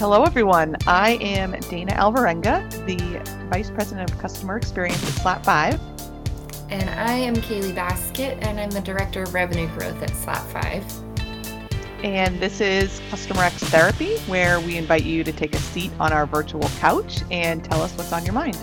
Hello, 0.00 0.24
everyone. 0.24 0.78
I 0.86 1.18
am 1.20 1.50
Dana 1.68 1.92
Alvarenga, 1.92 2.70
the 2.86 3.46
Vice 3.50 3.70
President 3.70 4.10
of 4.10 4.18
Customer 4.18 4.56
Experience 4.56 4.96
at 5.02 5.42
SlapFive. 5.42 5.78
And 6.70 6.88
I 6.88 7.12
am 7.12 7.36
Kaylee 7.36 7.74
Baskett, 7.74 8.38
and 8.40 8.58
I'm 8.58 8.70
the 8.70 8.80
Director 8.80 9.24
of 9.24 9.34
Revenue 9.34 9.68
Growth 9.76 10.02
at 10.02 10.16
Slap 10.16 10.42
5. 10.52 12.02
And 12.02 12.40
this 12.40 12.62
is 12.62 13.02
Customer 13.10 13.42
X 13.42 13.62
Therapy, 13.64 14.16
where 14.20 14.58
we 14.60 14.78
invite 14.78 15.04
you 15.04 15.22
to 15.22 15.32
take 15.32 15.54
a 15.54 15.58
seat 15.58 15.92
on 16.00 16.14
our 16.14 16.24
virtual 16.24 16.66
couch 16.78 17.20
and 17.30 17.62
tell 17.62 17.82
us 17.82 17.94
what's 17.98 18.14
on 18.14 18.24
your 18.24 18.32
mind. 18.32 18.56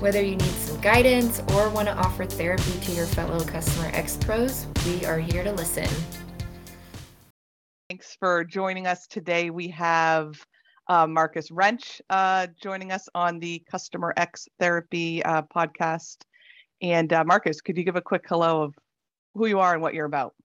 Whether 0.00 0.20
you 0.20 0.34
need 0.34 0.42
some 0.42 0.80
guidance 0.80 1.38
or 1.54 1.70
want 1.70 1.86
to 1.86 1.94
offer 1.94 2.26
therapy 2.26 2.72
to 2.86 2.90
your 2.90 3.06
fellow 3.06 3.38
Customer 3.44 3.92
X 3.94 4.16
Pros, 4.16 4.66
we 4.84 5.06
are 5.06 5.20
here 5.20 5.44
to 5.44 5.52
listen. 5.52 5.88
Thanks 7.90 8.16
for 8.20 8.44
joining 8.44 8.86
us 8.86 9.08
today. 9.08 9.50
We 9.50 9.66
have 9.70 10.36
uh, 10.86 11.08
Marcus 11.08 11.50
Wrench 11.50 12.00
uh, 12.08 12.46
joining 12.62 12.92
us 12.92 13.08
on 13.16 13.40
the 13.40 13.64
Customer 13.68 14.14
X 14.16 14.48
Therapy 14.60 15.24
uh, 15.24 15.42
podcast. 15.42 16.18
And 16.80 17.12
uh, 17.12 17.24
Marcus, 17.24 17.60
could 17.60 17.76
you 17.76 17.82
give 17.82 17.96
a 17.96 18.00
quick 18.00 18.26
hello 18.28 18.62
of 18.62 18.76
who 19.34 19.46
you 19.48 19.58
are 19.58 19.72
and 19.72 19.82
what 19.82 19.94
you're 19.94 20.06
about? 20.06 20.36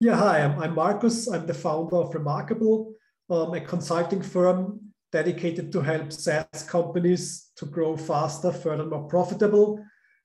Yeah, 0.00 0.16
hi, 0.16 0.38
I'm, 0.38 0.58
I'm 0.58 0.74
Marcus. 0.74 1.30
I'm 1.30 1.46
the 1.46 1.52
founder 1.52 1.96
of 1.96 2.14
Remarkable, 2.14 2.94
um, 3.28 3.52
a 3.52 3.60
consulting 3.60 4.22
firm 4.22 4.80
dedicated 5.12 5.72
to 5.72 5.82
help 5.82 6.10
SaaS 6.10 6.62
companies 6.66 7.50
to 7.56 7.66
grow 7.66 7.98
faster, 7.98 8.50
further, 8.50 8.86
more 8.86 9.06
profitable 9.08 9.78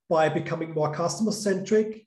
by 0.08 0.30
becoming 0.30 0.74
more 0.74 0.94
customer 0.94 1.34
centric 1.34 2.07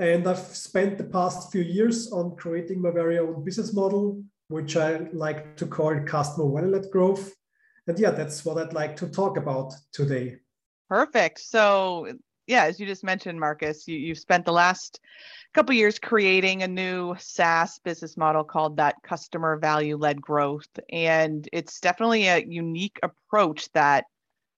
and 0.00 0.26
I've 0.26 0.38
spent 0.38 0.96
the 0.96 1.04
past 1.04 1.52
few 1.52 1.60
years 1.60 2.10
on 2.10 2.34
creating 2.36 2.80
my 2.80 2.90
very 2.90 3.18
own 3.18 3.44
business 3.44 3.74
model, 3.74 4.24
which 4.48 4.74
I 4.76 5.06
like 5.12 5.56
to 5.56 5.66
call 5.66 6.00
customer 6.00 6.50
value-led 6.50 6.90
growth. 6.90 7.34
And 7.86 7.98
yeah, 7.98 8.10
that's 8.10 8.42
what 8.44 8.56
I'd 8.56 8.72
like 8.72 8.96
to 8.96 9.08
talk 9.08 9.36
about 9.36 9.74
today. 9.92 10.36
Perfect. 10.88 11.40
So 11.40 12.14
yeah, 12.46 12.64
as 12.64 12.80
you 12.80 12.86
just 12.86 13.04
mentioned, 13.04 13.38
Marcus, 13.38 13.86
you, 13.86 13.98
you've 13.98 14.18
spent 14.18 14.46
the 14.46 14.52
last 14.52 15.00
couple 15.52 15.74
years 15.74 15.98
creating 15.98 16.62
a 16.62 16.68
new 16.68 17.14
SaaS 17.18 17.78
business 17.84 18.16
model 18.16 18.42
called 18.42 18.78
that 18.78 18.96
customer 19.04 19.58
value 19.58 19.98
led 19.98 20.22
growth. 20.22 20.68
And 20.90 21.46
it's 21.52 21.78
definitely 21.78 22.26
a 22.26 22.38
unique 22.38 22.98
approach 23.02 23.70
that 23.72 24.06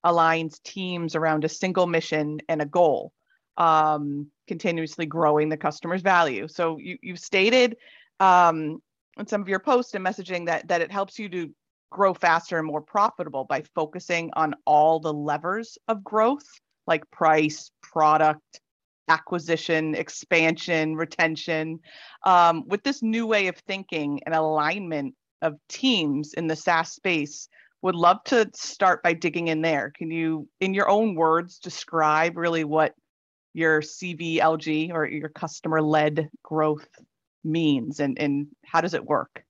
aligns 0.06 0.62
teams 0.62 1.16
around 1.16 1.44
a 1.44 1.48
single 1.48 1.88
mission 1.88 2.38
and 2.48 2.62
a 2.62 2.66
goal 2.66 3.12
um, 3.56 4.26
continuously 4.48 5.06
growing 5.06 5.48
the 5.48 5.56
customer's 5.56 6.02
value. 6.02 6.48
So 6.48 6.78
you, 6.78 6.98
you've 7.02 7.18
stated 7.18 7.76
um, 8.20 8.80
in 9.18 9.26
some 9.26 9.42
of 9.42 9.48
your 9.48 9.60
posts 9.60 9.94
and 9.94 10.04
messaging 10.04 10.46
that, 10.46 10.68
that 10.68 10.80
it 10.80 10.90
helps 10.90 11.18
you 11.18 11.28
to 11.30 11.50
grow 11.90 12.14
faster 12.14 12.58
and 12.58 12.66
more 12.66 12.80
profitable 12.80 13.44
by 13.44 13.62
focusing 13.74 14.30
on 14.34 14.54
all 14.64 14.98
the 15.00 15.12
levers 15.12 15.76
of 15.88 16.02
growth 16.02 16.46
like 16.86 17.08
price, 17.10 17.70
product, 17.82 18.60
acquisition, 19.08 19.94
expansion, 19.94 20.96
retention. 20.96 21.78
Um, 22.24 22.64
with 22.66 22.82
this 22.82 23.02
new 23.02 23.26
way 23.26 23.48
of 23.48 23.56
thinking 23.56 24.20
and 24.24 24.34
alignment 24.34 25.14
of 25.42 25.56
teams 25.68 26.34
in 26.34 26.46
the 26.46 26.56
SaaS 26.56 26.92
space, 26.92 27.48
would 27.82 27.94
love 27.96 28.22
to 28.24 28.48
start 28.54 29.02
by 29.02 29.12
digging 29.12 29.48
in 29.48 29.60
there. 29.60 29.92
Can 29.96 30.10
you, 30.10 30.48
in 30.60 30.72
your 30.72 30.88
own 30.88 31.16
words, 31.16 31.58
describe 31.58 32.36
really 32.36 32.62
what 32.64 32.94
your 33.54 33.80
CVLG 33.80 34.92
or 34.92 35.06
your 35.06 35.28
customer 35.28 35.82
led 35.82 36.30
growth 36.42 36.88
means 37.44 38.00
and, 38.00 38.18
and 38.18 38.46
how 38.64 38.80
does 38.80 38.94
it 38.94 39.04
work? 39.04 39.44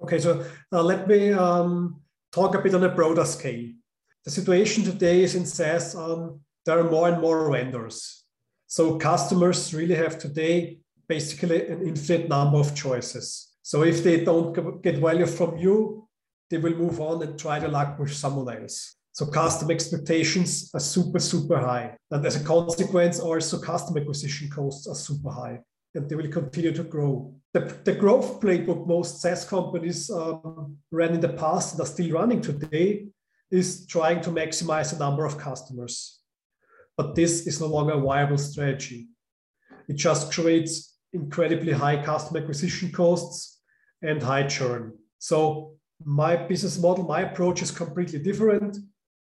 Okay, 0.00 0.18
so 0.18 0.44
uh, 0.72 0.82
let 0.82 1.08
me 1.08 1.32
um, 1.32 2.00
talk 2.32 2.54
a 2.54 2.60
bit 2.60 2.74
on 2.74 2.84
a 2.84 2.88
broader 2.88 3.24
scale. 3.24 3.70
The 4.24 4.30
situation 4.30 4.84
today 4.84 5.22
is 5.22 5.34
in 5.34 5.46
SaaS, 5.46 5.94
um, 5.94 6.40
there 6.66 6.78
are 6.78 6.90
more 6.90 7.08
and 7.08 7.20
more 7.20 7.50
vendors. 7.50 8.24
So 8.66 8.98
customers 8.98 9.72
really 9.72 9.94
have 9.94 10.18
today 10.18 10.80
basically 11.08 11.68
an 11.68 11.86
infinite 11.86 12.28
number 12.28 12.58
of 12.58 12.74
choices. 12.74 13.52
So 13.62 13.84
if 13.84 14.02
they 14.02 14.24
don't 14.24 14.82
get 14.82 14.98
value 14.98 15.26
from 15.26 15.56
you, 15.56 16.08
they 16.50 16.58
will 16.58 16.74
move 16.74 17.00
on 17.00 17.22
and 17.22 17.38
try 17.38 17.58
to 17.58 17.68
luck 17.68 17.98
with 17.98 18.12
someone 18.12 18.54
else. 18.54 18.95
So 19.16 19.24
customer 19.24 19.72
expectations 19.72 20.70
are 20.74 20.80
super, 20.80 21.18
super 21.18 21.58
high. 21.58 21.96
And 22.10 22.26
as 22.26 22.36
a 22.36 22.44
consequence, 22.44 23.18
also 23.18 23.58
customer 23.58 24.00
acquisition 24.00 24.50
costs 24.50 24.86
are 24.86 24.94
super 24.94 25.30
high 25.30 25.60
and 25.94 26.06
they 26.06 26.16
will 26.16 26.28
continue 26.28 26.70
to 26.72 26.82
grow. 26.82 27.34
The, 27.54 27.60
the 27.84 27.94
growth 27.94 28.42
playbook 28.42 28.86
most 28.86 29.22
SaaS 29.22 29.46
companies 29.46 30.10
um, 30.10 30.76
ran 30.90 31.14
in 31.14 31.20
the 31.20 31.30
past 31.30 31.72
and 31.72 31.80
are 31.80 31.86
still 31.86 32.10
running 32.10 32.42
today 32.42 33.06
is 33.50 33.86
trying 33.86 34.20
to 34.20 34.28
maximize 34.28 34.92
the 34.92 34.98
number 34.98 35.24
of 35.24 35.38
customers. 35.38 36.20
But 36.98 37.14
this 37.14 37.46
is 37.46 37.58
no 37.58 37.68
longer 37.68 37.94
a 37.94 38.00
viable 38.00 38.36
strategy. 38.36 39.08
It 39.88 39.96
just 39.96 40.30
creates 40.30 40.94
incredibly 41.14 41.72
high 41.72 42.04
customer 42.04 42.40
acquisition 42.40 42.92
costs 42.92 43.62
and 44.02 44.22
high 44.22 44.46
churn. 44.46 44.92
So 45.20 45.76
my 46.04 46.36
business 46.36 46.78
model, 46.78 47.04
my 47.04 47.22
approach 47.22 47.62
is 47.62 47.70
completely 47.70 48.18
different 48.18 48.76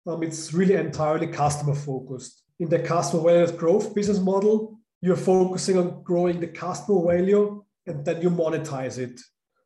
um, 0.07 0.23
it's 0.23 0.53
really 0.53 0.75
entirely 0.75 1.27
customer 1.27 1.75
focused. 1.75 2.43
In 2.59 2.69
the 2.69 2.79
customer 2.79 3.23
value 3.23 3.57
growth 3.57 3.95
business 3.95 4.19
model, 4.19 4.79
you're 5.01 5.15
focusing 5.15 5.77
on 5.77 6.03
growing 6.03 6.39
the 6.39 6.47
customer 6.47 7.05
value 7.05 7.63
and 7.85 8.05
then 8.05 8.21
you 8.21 8.29
monetize 8.29 8.97
it. 8.97 9.19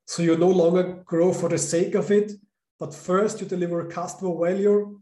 So 0.05 0.23
you 0.23 0.37
no 0.37 0.49
longer 0.49 1.03
grow 1.05 1.33
for 1.33 1.49
the 1.49 1.57
sake 1.57 1.95
of 1.95 2.11
it, 2.11 2.31
but 2.79 2.93
first 2.93 3.41
you 3.41 3.47
deliver 3.47 3.85
customer 3.85 4.33
value 4.39 4.99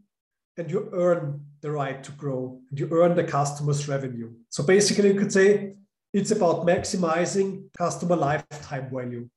and 0.56 0.70
you 0.70 0.90
earn 0.92 1.40
the 1.60 1.70
right 1.70 2.02
to 2.02 2.12
grow. 2.12 2.60
and 2.70 2.78
You 2.78 2.88
earn 2.92 3.14
the 3.14 3.24
customer's 3.24 3.88
revenue. 3.88 4.32
So 4.48 4.62
basically, 4.64 5.12
you 5.12 5.18
could 5.18 5.32
say 5.32 5.74
it's 6.12 6.30
about 6.30 6.66
maximizing 6.66 7.64
customer 7.76 8.16
lifetime 8.16 8.90
value. 8.92 9.28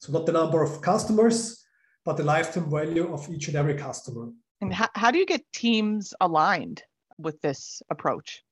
So 0.00 0.12
not 0.12 0.26
the 0.26 0.32
number 0.32 0.62
of 0.62 0.80
customers, 0.80 1.64
but 2.04 2.16
the 2.16 2.24
lifetime 2.24 2.70
value 2.70 3.12
of 3.12 3.28
each 3.30 3.48
and 3.48 3.56
every 3.56 3.74
customer. 3.74 4.28
And 4.60 4.72
how, 4.72 4.88
how 4.94 5.10
do 5.10 5.18
you 5.18 5.26
get 5.26 5.44
teams 5.52 6.12
aligned 6.20 6.82
with 7.18 7.40
this 7.40 7.82
approach? 7.90 8.42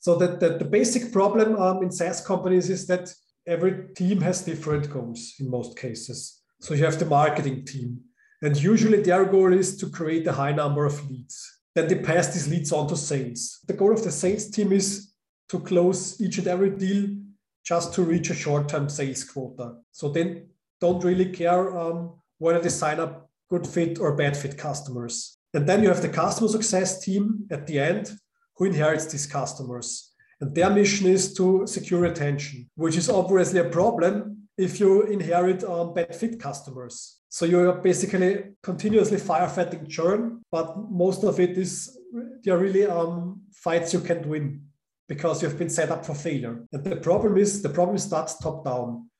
So 0.00 0.16
that 0.16 0.40
the, 0.40 0.58
the 0.58 0.64
basic 0.64 1.12
problem 1.12 1.56
um, 1.56 1.82
in 1.82 1.90
SaaS 1.90 2.20
companies 2.24 2.68
is 2.68 2.86
that 2.88 3.12
every 3.46 3.94
team 3.94 4.20
has 4.20 4.42
different 4.42 4.90
goals 4.90 5.34
in 5.40 5.50
most 5.50 5.78
cases. 5.78 6.42
So 6.60 6.74
you 6.74 6.84
have 6.84 6.98
the 6.98 7.06
marketing 7.06 7.64
team, 7.64 8.00
and 8.42 8.56
usually 8.56 9.02
their 9.02 9.24
goal 9.24 9.52
is 9.52 9.76
to 9.78 9.88
create 9.88 10.26
a 10.26 10.32
high 10.32 10.52
number 10.52 10.84
of 10.84 11.10
leads. 11.10 11.60
Then 11.74 11.88
they 11.88 11.96
pass 11.96 12.32
these 12.32 12.48
leads 12.48 12.72
on 12.72 12.88
to 12.88 12.96
sales. 12.96 13.60
The 13.66 13.72
goal 13.74 13.92
of 13.92 14.04
the 14.04 14.10
sales 14.10 14.50
team 14.50 14.72
is 14.72 15.12
to 15.48 15.60
close 15.60 16.20
each 16.20 16.38
and 16.38 16.46
every 16.46 16.70
deal 16.70 17.16
just 17.64 17.94
to 17.94 18.02
reach 18.02 18.30
a 18.30 18.34
short-term 18.34 18.88
sales 18.88 19.24
quota. 19.24 19.76
So 19.90 20.08
they 20.08 20.44
don't 20.80 21.02
really 21.02 21.30
care 21.32 21.76
um, 21.76 22.14
whether 22.38 22.60
they 22.60 22.68
sign 22.68 23.00
up 23.00 23.30
good 23.50 23.66
fit 23.66 23.98
or 23.98 24.16
bad 24.16 24.36
fit 24.36 24.56
customers. 24.58 25.38
And 25.52 25.68
then 25.68 25.82
you 25.82 25.88
have 25.88 26.02
the 26.02 26.08
customer 26.08 26.48
success 26.48 27.00
team 27.04 27.46
at 27.50 27.66
the 27.66 27.78
end 27.78 28.12
who 28.56 28.64
inherits 28.64 29.06
these 29.06 29.26
customers. 29.26 30.12
And 30.40 30.54
their 30.54 30.70
mission 30.70 31.06
is 31.06 31.34
to 31.34 31.66
secure 31.66 32.00
retention, 32.00 32.68
which 32.74 32.96
is 32.96 33.08
obviously 33.08 33.60
a 33.60 33.70
problem 33.70 34.48
if 34.58 34.80
you 34.80 35.02
inherit 35.02 35.64
um, 35.64 35.94
bad 35.94 36.14
fit 36.14 36.40
customers. 36.40 37.20
So 37.28 37.46
you're 37.46 37.72
basically 37.72 38.44
continuously 38.62 39.18
firefighting 39.18 39.88
churn, 39.88 40.42
but 40.50 40.76
most 40.90 41.24
of 41.24 41.40
it 41.40 41.58
is 41.58 41.98
they're 42.44 42.58
really 42.58 42.86
um, 42.86 43.42
fights 43.52 43.92
you 43.92 44.00
can't 44.00 44.26
win 44.26 44.62
because 45.08 45.42
you've 45.42 45.58
been 45.58 45.70
set 45.70 45.90
up 45.90 46.06
for 46.06 46.14
failure. 46.14 46.64
And 46.72 46.84
the 46.84 46.96
problem 46.96 47.36
is 47.36 47.62
the 47.62 47.68
problem 47.68 47.98
starts 47.98 48.38
top 48.38 48.64
down. 48.64 49.10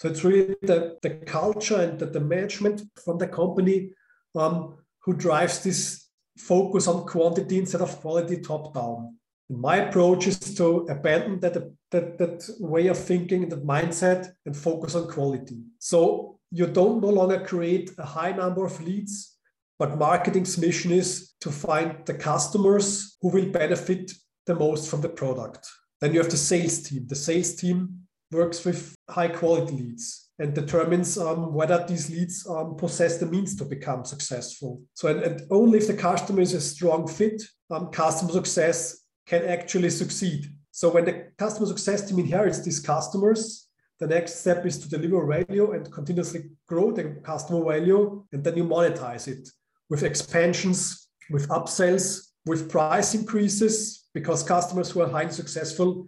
So 0.00 0.08
it's 0.08 0.24
really 0.24 0.56
the, 0.62 0.96
the 1.02 1.10
culture 1.10 1.76
and 1.76 1.98
the, 1.98 2.06
the 2.06 2.20
management 2.20 2.82
from 3.04 3.18
the 3.18 3.28
company 3.28 3.90
um, 4.34 4.78
who 5.00 5.12
drives 5.12 5.62
this 5.62 6.06
focus 6.38 6.88
on 6.88 7.06
quantity 7.06 7.58
instead 7.58 7.82
of 7.82 8.00
quality 8.00 8.38
top 8.38 8.72
down. 8.74 9.16
My 9.50 9.76
approach 9.76 10.26
is 10.26 10.38
to 10.54 10.86
abandon 10.88 11.40
that, 11.40 11.54
that, 11.90 12.16
that 12.16 12.48
way 12.60 12.86
of 12.86 12.96
thinking, 12.96 13.48
that 13.50 13.66
mindset, 13.66 14.32
and 14.46 14.56
focus 14.56 14.94
on 14.94 15.08
quality. 15.08 15.58
So 15.78 16.38
you 16.50 16.66
don't 16.66 17.02
no 17.02 17.08
longer 17.08 17.44
create 17.44 17.90
a 17.98 18.06
high 18.06 18.32
number 18.32 18.64
of 18.64 18.80
leads, 18.80 19.36
but 19.78 19.98
marketing's 19.98 20.56
mission 20.56 20.92
is 20.92 21.34
to 21.42 21.50
find 21.50 22.06
the 22.06 22.14
customers 22.14 23.18
who 23.20 23.28
will 23.28 23.50
benefit 23.50 24.12
the 24.46 24.54
most 24.54 24.88
from 24.88 25.02
the 25.02 25.08
product. 25.10 25.66
Then 26.00 26.14
you 26.14 26.20
have 26.20 26.30
the 26.30 26.38
sales 26.38 26.82
team. 26.82 27.06
The 27.06 27.16
sales 27.16 27.54
team 27.56 28.06
works 28.32 28.64
with 28.64 28.94
high 29.08 29.28
quality 29.28 29.72
leads 29.72 30.30
and 30.38 30.54
determines 30.54 31.18
um, 31.18 31.52
whether 31.52 31.84
these 31.86 32.10
leads 32.10 32.46
um, 32.48 32.74
possess 32.76 33.18
the 33.18 33.26
means 33.26 33.54
to 33.56 33.64
become 33.64 34.04
successful. 34.04 34.82
So, 34.94 35.08
and, 35.08 35.22
and 35.22 35.42
only 35.50 35.78
if 35.78 35.86
the 35.86 35.94
customer 35.94 36.40
is 36.40 36.54
a 36.54 36.60
strong 36.60 37.06
fit, 37.06 37.42
um, 37.70 37.90
customer 37.90 38.32
success 38.32 39.04
can 39.26 39.44
actually 39.44 39.90
succeed. 39.90 40.46
So, 40.70 40.90
when 40.90 41.04
the 41.04 41.26
customer 41.36 41.66
success 41.66 42.08
team 42.08 42.18
inherits 42.20 42.62
these 42.62 42.80
customers, 42.80 43.68
the 43.98 44.06
next 44.06 44.40
step 44.40 44.64
is 44.64 44.78
to 44.78 44.88
deliver 44.88 45.26
value 45.26 45.72
and 45.72 45.92
continuously 45.92 46.44
grow 46.66 46.90
the 46.90 47.20
customer 47.22 47.62
value, 47.62 48.24
and 48.32 48.42
then 48.42 48.56
you 48.56 48.64
monetize 48.64 49.28
it 49.28 49.46
with 49.90 50.04
expansions, 50.04 51.08
with 51.30 51.48
upsells, 51.48 52.30
with 52.46 52.70
price 52.70 53.14
increases, 53.14 54.08
because 54.14 54.42
customers 54.42 54.90
who 54.90 55.02
are 55.02 55.10
highly 55.10 55.32
successful 55.32 56.06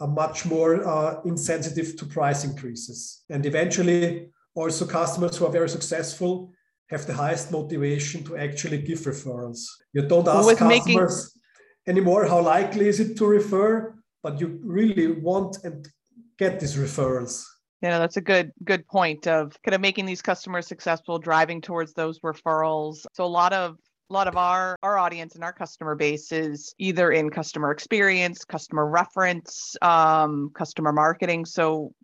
are 0.00 0.08
much 0.08 0.46
more 0.46 0.86
uh, 0.86 1.20
insensitive 1.24 1.96
to 1.96 2.06
price 2.06 2.44
increases. 2.44 3.24
And 3.30 3.44
eventually, 3.46 4.30
also 4.54 4.86
customers 4.86 5.36
who 5.36 5.46
are 5.46 5.52
very 5.52 5.68
successful 5.68 6.52
have 6.88 7.06
the 7.06 7.14
highest 7.14 7.52
motivation 7.52 8.24
to 8.24 8.36
actually 8.36 8.78
give 8.78 9.00
referrals. 9.00 9.60
You 9.92 10.02
don't 10.02 10.26
ask 10.26 10.46
With 10.46 10.58
customers 10.58 11.36
making... 11.86 11.98
anymore 11.98 12.26
how 12.26 12.40
likely 12.40 12.88
is 12.88 12.98
it 12.98 13.16
to 13.18 13.26
refer, 13.26 13.94
but 14.22 14.40
you 14.40 14.58
really 14.64 15.12
want 15.12 15.58
and 15.64 15.88
get 16.38 16.58
these 16.58 16.76
referrals. 16.76 17.44
Yeah, 17.82 17.98
that's 17.98 18.18
a 18.18 18.20
good 18.20 18.52
good 18.64 18.86
point 18.88 19.26
of 19.26 19.56
kind 19.64 19.74
of 19.74 19.80
making 19.80 20.04
these 20.06 20.20
customers 20.20 20.66
successful, 20.66 21.18
driving 21.18 21.60
towards 21.62 21.94
those 21.94 22.18
referrals. 22.20 23.06
So 23.14 23.24
a 23.24 23.34
lot 23.40 23.52
of 23.52 23.76
a 24.10 24.12
lot 24.12 24.26
of 24.26 24.36
our 24.36 24.76
our 24.82 24.98
audience 24.98 25.34
and 25.36 25.44
our 25.44 25.52
customer 25.52 25.94
base 25.94 26.32
is 26.32 26.74
either 26.78 27.12
in 27.12 27.30
customer 27.30 27.70
experience 27.70 28.44
customer 28.44 28.86
reference 28.86 29.76
um, 29.82 30.50
customer 30.54 30.92
marketing. 30.92 31.44
So 31.44 31.94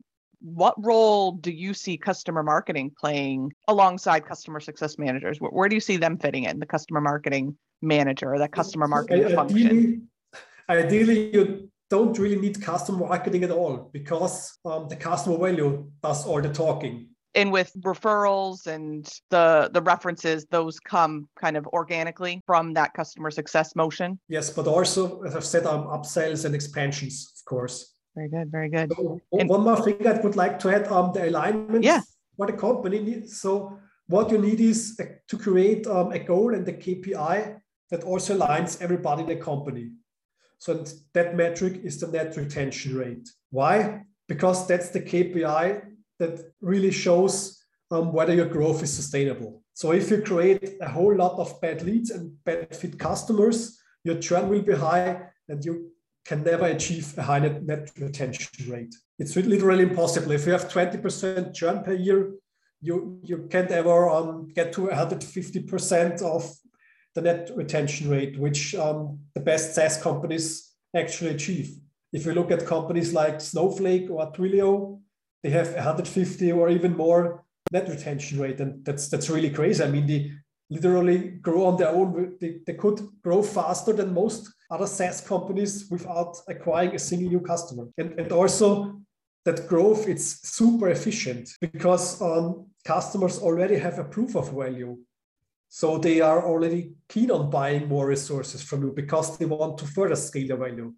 what 0.40 0.74
role 0.78 1.32
do 1.32 1.50
you 1.50 1.74
see 1.74 1.96
customer 1.96 2.42
marketing 2.42 2.92
playing 2.98 3.52
alongside 3.66 4.24
customer 4.24 4.60
success 4.60 4.98
managers? 4.98 5.40
Where, 5.40 5.50
where 5.50 5.68
do 5.68 5.74
you 5.74 5.80
see 5.80 5.96
them 5.96 6.18
fitting 6.18 6.44
in 6.44 6.60
the 6.60 6.66
customer 6.66 7.00
marketing 7.00 7.56
manager 7.82 8.32
or 8.32 8.38
the 8.38 8.48
customer 8.48 8.86
marketing 8.86 9.24
ideally, 9.24 9.34
function? 9.34 10.08
ideally 10.68 11.30
you 11.34 11.70
don't 11.90 12.16
really 12.18 12.36
need 12.36 12.62
customer 12.62 13.06
marketing 13.06 13.42
at 13.44 13.50
all 13.50 13.90
because 13.92 14.58
um, 14.64 14.88
the 14.88 14.96
customer 14.96 15.38
value 15.38 15.90
does 16.02 16.26
all 16.26 16.40
the 16.40 16.52
talking 16.52 17.08
and 17.36 17.52
with 17.52 17.70
referrals 17.82 18.66
and 18.66 19.08
the 19.30 19.70
the 19.72 19.82
references 19.82 20.46
those 20.50 20.80
come 20.80 21.28
kind 21.40 21.56
of 21.56 21.66
organically 21.68 22.42
from 22.46 22.74
that 22.74 22.94
customer 22.94 23.30
success 23.30 23.76
motion? 23.76 24.18
Yes 24.28 24.50
but 24.50 24.66
also 24.66 25.22
as 25.22 25.36
i've 25.36 25.44
said 25.44 25.66
um, 25.66 25.84
upsells 25.84 26.44
and 26.44 26.54
expansions 26.54 27.32
of 27.38 27.44
course. 27.44 27.92
Very 28.16 28.30
good 28.30 28.50
very 28.50 28.70
good. 28.70 28.92
So, 28.96 29.20
and, 29.38 29.48
one 29.48 29.62
more 29.62 29.80
thing 29.84 30.04
i 30.06 30.18
would 30.20 30.36
like 30.36 30.58
to 30.60 30.70
add 30.70 30.88
um 30.88 31.12
the 31.12 31.28
alignment. 31.28 31.84
Yeah. 31.84 32.00
What 32.36 32.50
a 32.50 32.54
company 32.54 32.98
needs 32.98 33.40
so 33.40 33.78
what 34.08 34.30
you 34.30 34.38
need 34.38 34.60
is 34.60 34.98
to 35.28 35.36
create 35.36 35.86
um, 35.86 36.12
a 36.12 36.18
goal 36.18 36.54
and 36.54 36.66
a 36.68 36.72
kpi 36.72 37.60
that 37.90 38.04
also 38.04 38.38
aligns 38.38 38.80
everybody 38.80 39.22
in 39.22 39.28
the 39.28 39.36
company. 39.36 39.90
So 40.58 40.84
that 41.12 41.36
metric 41.36 41.80
is 41.84 42.00
the 42.00 42.08
net 42.08 42.36
retention 42.36 42.96
rate. 42.96 43.28
Why? 43.50 44.02
Because 44.28 44.66
that's 44.66 44.90
the 44.90 45.00
kpi 45.00 45.82
that 46.18 46.52
really 46.60 46.90
shows 46.90 47.64
um, 47.90 48.12
whether 48.12 48.34
your 48.34 48.48
growth 48.48 48.82
is 48.82 48.92
sustainable. 48.92 49.62
So 49.74 49.92
if 49.92 50.10
you 50.10 50.22
create 50.22 50.76
a 50.80 50.88
whole 50.88 51.14
lot 51.14 51.38
of 51.38 51.60
bad 51.60 51.82
leads 51.82 52.10
and 52.10 52.32
bad 52.44 52.74
fit 52.74 52.98
customers, 52.98 53.78
your 54.04 54.18
churn 54.18 54.48
will 54.48 54.62
be 54.62 54.74
high 54.74 55.20
and 55.48 55.64
you 55.64 55.90
can 56.24 56.42
never 56.42 56.66
achieve 56.66 57.16
a 57.18 57.22
high 57.22 57.38
net, 57.38 57.62
net 57.62 57.90
retention 57.98 58.70
rate. 58.70 58.94
It's 59.18 59.36
literally 59.36 59.84
impossible. 59.84 60.32
If 60.32 60.46
you 60.46 60.52
have 60.52 60.68
20% 60.68 61.54
churn 61.54 61.84
per 61.84 61.94
year, 61.94 62.32
you, 62.80 63.20
you 63.22 63.48
can't 63.50 63.70
ever 63.70 64.08
um, 64.08 64.48
get 64.54 64.72
to 64.74 64.82
150% 64.82 66.22
of 66.22 66.52
the 67.14 67.22
net 67.22 67.50
retention 67.54 68.10
rate, 68.10 68.38
which 68.38 68.74
um, 68.74 69.18
the 69.34 69.40
best 69.40 69.74
SaaS 69.74 70.00
companies 70.02 70.72
actually 70.94 71.30
achieve. 71.30 71.76
If 72.12 72.26
you 72.26 72.32
look 72.32 72.50
at 72.50 72.66
companies 72.66 73.12
like 73.12 73.40
Snowflake 73.40 74.10
or 74.10 74.30
Twilio, 74.32 75.00
they 75.46 75.52
have 75.52 75.74
150 75.74 76.50
or 76.50 76.68
even 76.70 76.96
more 76.96 77.44
net 77.70 77.88
retention 77.88 78.40
rate, 78.40 78.60
and 78.60 78.84
that's 78.84 79.08
that's 79.08 79.30
really 79.30 79.50
crazy. 79.50 79.84
I 79.84 79.88
mean, 79.88 80.06
they 80.06 80.32
literally 80.70 81.18
grow 81.40 81.66
on 81.66 81.76
their 81.76 81.90
own. 81.90 82.36
They, 82.40 82.58
they 82.66 82.74
could 82.74 83.00
grow 83.22 83.42
faster 83.42 83.92
than 83.92 84.12
most 84.12 84.52
other 84.72 84.88
SaaS 84.88 85.20
companies 85.20 85.86
without 85.88 86.36
acquiring 86.48 86.96
a 86.96 86.98
single 86.98 87.28
new 87.28 87.40
customer. 87.40 87.86
And, 87.96 88.18
and 88.18 88.32
also 88.32 89.00
that 89.44 89.68
growth 89.68 90.08
it's 90.08 90.48
super 90.48 90.88
efficient 90.88 91.48
because 91.60 92.20
um, 92.20 92.66
customers 92.84 93.38
already 93.38 93.76
have 93.76 94.00
a 94.00 94.04
proof 94.04 94.34
of 94.34 94.52
value. 94.52 94.98
So 95.68 95.98
they 95.98 96.20
are 96.20 96.44
already 96.44 96.94
keen 97.08 97.30
on 97.30 97.50
buying 97.50 97.86
more 97.86 98.08
resources 98.08 98.62
from 98.62 98.82
you 98.82 98.92
because 98.92 99.38
they 99.38 99.44
want 99.44 99.78
to 99.78 99.86
further 99.86 100.16
scale 100.16 100.48
their 100.48 100.56
value. 100.56 100.92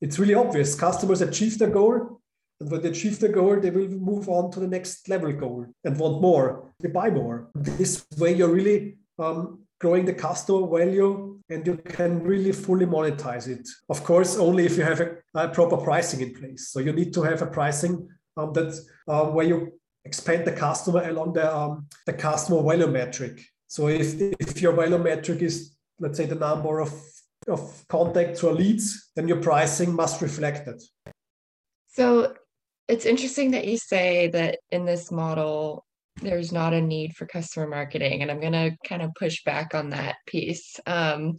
It's 0.00 0.18
really 0.18 0.34
obvious. 0.34 0.74
Customers 0.74 1.20
achieve 1.20 1.58
their 1.58 1.70
goal, 1.70 2.17
and 2.60 2.70
when 2.70 2.80
they 2.82 2.88
achieve 2.88 3.20
the 3.20 3.28
goal, 3.28 3.60
they 3.60 3.70
will 3.70 3.88
move 3.88 4.28
on 4.28 4.50
to 4.52 4.60
the 4.60 4.66
next 4.66 5.08
level 5.08 5.32
goal 5.32 5.66
and 5.84 5.98
want 5.98 6.20
more. 6.20 6.72
They 6.80 6.88
buy 6.88 7.10
more. 7.10 7.50
This 7.54 8.04
way, 8.16 8.34
you're 8.34 8.52
really 8.52 8.98
um, 9.18 9.60
growing 9.80 10.04
the 10.04 10.14
customer 10.14 10.66
value 10.66 11.40
and 11.50 11.66
you 11.66 11.76
can 11.76 12.22
really 12.22 12.52
fully 12.52 12.86
monetize 12.86 13.46
it. 13.46 13.66
Of 13.88 14.02
course, 14.02 14.36
only 14.36 14.66
if 14.66 14.76
you 14.76 14.82
have 14.82 15.00
a, 15.00 15.16
a 15.34 15.48
proper 15.48 15.76
pricing 15.76 16.20
in 16.20 16.34
place. 16.34 16.70
So 16.70 16.80
you 16.80 16.92
need 16.92 17.14
to 17.14 17.22
have 17.22 17.42
a 17.42 17.46
pricing 17.46 18.08
um, 18.36 18.52
that 18.54 18.74
uh, 19.06 19.26
where 19.26 19.46
you 19.46 19.72
expand 20.04 20.44
the 20.44 20.52
customer 20.52 21.08
along 21.08 21.34
the, 21.34 21.54
um, 21.54 21.86
the 22.06 22.12
customer 22.12 22.62
value 22.62 22.88
metric. 22.88 23.40
So 23.68 23.88
if, 23.88 24.20
if 24.20 24.60
your 24.60 24.72
value 24.72 24.98
metric 24.98 25.42
is, 25.42 25.76
let's 26.00 26.16
say, 26.16 26.26
the 26.26 26.34
number 26.34 26.80
of, 26.80 26.92
of 27.46 27.84
contacts 27.88 28.42
or 28.42 28.52
leads, 28.52 29.10
then 29.14 29.28
your 29.28 29.40
pricing 29.40 29.94
must 29.94 30.20
reflect 30.22 30.66
that. 30.66 30.82
So 31.88 32.34
it's 32.88 33.04
interesting 33.04 33.50
that 33.52 33.66
you 33.66 33.76
say 33.76 34.28
that 34.28 34.58
in 34.70 34.86
this 34.86 35.12
model, 35.12 35.84
there's 36.20 36.52
not 36.52 36.72
a 36.72 36.80
need 36.80 37.14
for 37.14 37.26
customer 37.26 37.68
marketing. 37.68 38.22
And 38.22 38.30
I'm 38.30 38.40
going 38.40 38.52
to 38.52 38.76
kind 38.84 39.02
of 39.02 39.14
push 39.14 39.44
back 39.44 39.74
on 39.74 39.90
that 39.90 40.16
piece. 40.26 40.80
Um, 40.86 41.36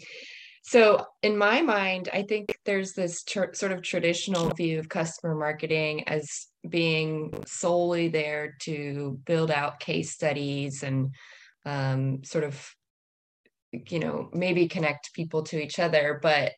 so, 0.61 1.05
in 1.23 1.37
my 1.37 1.61
mind, 1.61 2.09
I 2.13 2.21
think 2.21 2.55
there's 2.65 2.93
this 2.93 3.23
tr- 3.23 3.53
sort 3.53 3.71
of 3.71 3.81
traditional 3.81 4.53
view 4.53 4.77
of 4.77 4.87
customer 4.87 5.33
marketing 5.33 6.07
as 6.07 6.47
being 6.67 7.33
solely 7.47 8.09
there 8.09 8.55
to 8.61 9.19
build 9.25 9.49
out 9.49 9.79
case 9.79 10.11
studies 10.11 10.83
and 10.83 11.15
um, 11.65 12.23
sort 12.23 12.43
of, 12.43 12.69
you 13.71 13.99
know, 13.99 14.29
maybe 14.33 14.67
connect 14.67 15.13
people 15.13 15.43
to 15.43 15.59
each 15.59 15.79
other. 15.79 16.19
But, 16.21 16.51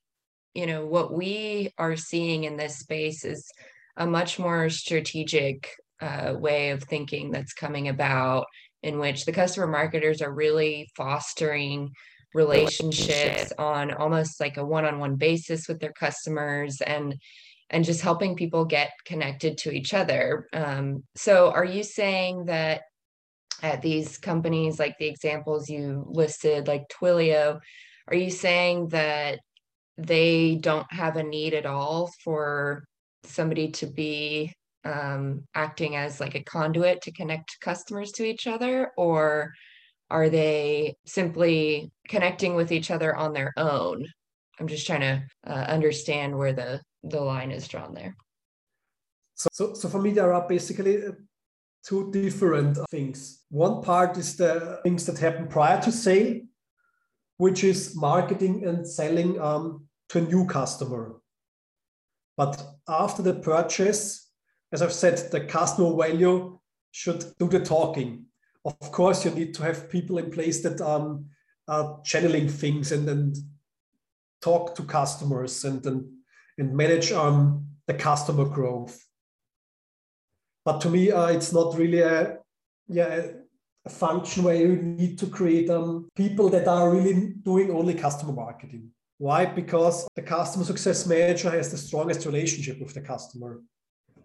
you 0.53 0.65
know, 0.65 0.85
what 0.85 1.13
we 1.13 1.71
are 1.77 1.95
seeing 1.95 2.43
in 2.43 2.57
this 2.57 2.79
space 2.79 3.23
is 3.23 3.49
a 3.97 4.05
much 4.05 4.39
more 4.39 4.69
strategic 4.69 5.69
uh, 6.01 6.33
way 6.37 6.71
of 6.71 6.83
thinking 6.83 7.31
that's 7.31 7.53
coming 7.53 7.87
about 7.87 8.45
in 8.83 8.97
which 8.97 9.25
the 9.25 9.31
customer 9.31 9.67
marketers 9.67 10.21
are 10.21 10.33
really 10.33 10.89
fostering 10.95 11.91
relationships 12.33 13.51
on 13.57 13.91
almost 13.91 14.39
like 14.39 14.57
a 14.57 14.65
one-on-one 14.65 15.15
basis 15.15 15.67
with 15.67 15.79
their 15.79 15.93
customers 15.93 16.81
and 16.81 17.15
and 17.69 17.85
just 17.85 18.01
helping 18.01 18.35
people 18.35 18.65
get 18.65 18.91
connected 19.05 19.57
to 19.57 19.71
each 19.71 19.93
other. 19.93 20.45
Um, 20.51 21.03
so 21.15 21.51
are 21.51 21.63
you 21.63 21.83
saying 21.83 22.45
that 22.45 22.81
at 23.63 23.81
these 23.81 24.17
companies 24.17 24.79
like 24.79 24.97
the 24.97 25.07
examples 25.07 25.69
you 25.69 26.03
listed 26.07 26.67
like 26.67 26.89
twilio 26.89 27.59
are 28.07 28.15
you 28.15 28.31
saying 28.31 28.87
that 28.89 29.39
they 29.97 30.55
don't 30.55 30.91
have 30.91 31.15
a 31.15 31.23
need 31.23 31.53
at 31.53 31.65
all 31.65 32.11
for 32.23 32.83
somebody 33.23 33.69
to 33.71 33.85
be 33.87 34.53
um, 34.83 35.43
acting 35.53 35.95
as 35.95 36.19
like 36.19 36.35
a 36.35 36.43
conduit 36.43 37.01
to 37.03 37.11
connect 37.11 37.59
customers 37.61 38.11
to 38.13 38.23
each 38.23 38.47
other 38.47 38.91
or 38.97 39.53
are 40.09 40.29
they 40.29 40.95
simply 41.05 41.91
connecting 42.07 42.55
with 42.55 42.71
each 42.71 42.91
other 42.91 43.15
on 43.15 43.33
their 43.33 43.53
own? 43.57 44.05
I'm 44.59 44.67
just 44.67 44.85
trying 44.85 45.01
to 45.01 45.23
uh, 45.47 45.65
understand 45.67 46.37
where 46.37 46.53
the 46.53 46.81
the 47.03 47.19
line 47.19 47.49
is 47.51 47.67
drawn 47.67 47.95
there. 47.95 48.15
So, 49.35 49.49
so, 49.53 49.73
so 49.73 49.89
for 49.89 50.01
me 50.01 50.11
there 50.11 50.33
are 50.33 50.47
basically 50.47 51.03
uh, 51.03 51.11
two 51.83 52.11
different 52.11 52.77
things. 52.91 53.43
One 53.49 53.81
part 53.81 54.17
is 54.17 54.35
the 54.35 54.79
things 54.83 55.05
that 55.07 55.17
happen 55.17 55.47
prior 55.47 55.81
to 55.81 55.91
sale 55.91 56.41
which 57.41 57.63
is 57.63 57.95
marketing 57.95 58.63
and 58.67 58.87
selling 58.87 59.41
um, 59.41 59.87
to 60.07 60.19
a 60.19 60.21
new 60.21 60.45
customer. 60.45 61.15
But 62.37 62.63
after 62.91 63.21
the 63.21 63.33
purchase, 63.33 64.29
as 64.71 64.81
I've 64.81 64.93
said, 64.93 65.17
the 65.31 65.41
customer 65.41 65.95
value 65.95 66.59
should 66.91 67.25
do 67.39 67.47
the 67.47 67.59
talking. 67.59 68.25
Of 68.65 68.91
course, 68.91 69.25
you 69.25 69.31
need 69.31 69.53
to 69.55 69.63
have 69.63 69.89
people 69.89 70.17
in 70.17 70.29
place 70.29 70.61
that 70.63 70.81
um, 70.81 71.25
are 71.67 71.99
channeling 72.03 72.47
things 72.49 72.91
and 72.91 73.07
then 73.07 73.33
talk 74.41 74.75
to 74.75 74.83
customers 74.83 75.63
and 75.63 75.85
and, 75.85 76.09
and 76.57 76.75
manage 76.75 77.11
um, 77.11 77.65
the 77.87 77.93
customer 77.93 78.45
growth. 78.45 79.03
But 80.65 80.81
to 80.81 80.89
me, 80.89 81.11
uh, 81.11 81.27
it's 81.27 81.51
not 81.51 81.77
really 81.77 82.01
a 82.01 82.39
yeah 82.87 83.27
a 83.85 83.89
function 83.89 84.43
where 84.43 84.55
you 84.55 84.75
need 84.75 85.17
to 85.19 85.25
create 85.25 85.69
um, 85.69 86.07
people 86.15 86.49
that 86.49 86.67
are 86.67 86.91
really 86.91 87.33
doing 87.41 87.71
only 87.71 87.95
customer 87.95 88.33
marketing. 88.33 88.91
Why? 89.21 89.45
Because 89.45 90.07
the 90.15 90.23
customer 90.23 90.65
success 90.65 91.05
manager 91.05 91.51
has 91.51 91.69
the 91.69 91.77
strongest 91.77 92.25
relationship 92.25 92.81
with 92.81 92.95
the 92.95 93.01
customer. 93.01 93.61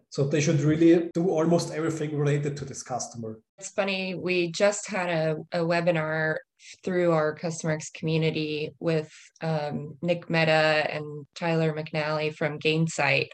So 0.08 0.24
they 0.24 0.40
should 0.40 0.60
really 0.60 1.10
do 1.12 1.28
almost 1.28 1.70
everything 1.70 2.16
related 2.16 2.56
to 2.56 2.64
this 2.64 2.82
customer. 2.82 3.38
It's 3.58 3.68
funny, 3.68 4.14
we 4.14 4.50
just 4.52 4.88
had 4.88 5.10
a, 5.10 5.36
a 5.52 5.58
webinar 5.58 6.36
through 6.82 7.12
our 7.12 7.34
customer 7.34 7.74
X 7.74 7.90
community 7.90 8.70
with 8.80 9.12
um, 9.42 9.98
Nick 10.00 10.30
Mehta 10.30 10.88
and 10.90 11.26
Tyler 11.34 11.74
McNally 11.74 12.34
from 12.34 12.58
Gainsight. 12.58 13.28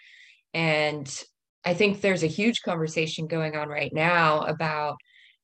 And 0.53 1.07
I 1.65 1.75
think 1.75 2.01
there's 2.01 2.25
a 2.25 2.39
huge 2.41 2.63
conversation 2.63 3.29
going 3.29 3.55
on 3.55 3.69
right 3.69 3.93
now 3.95 4.41
about 4.41 4.97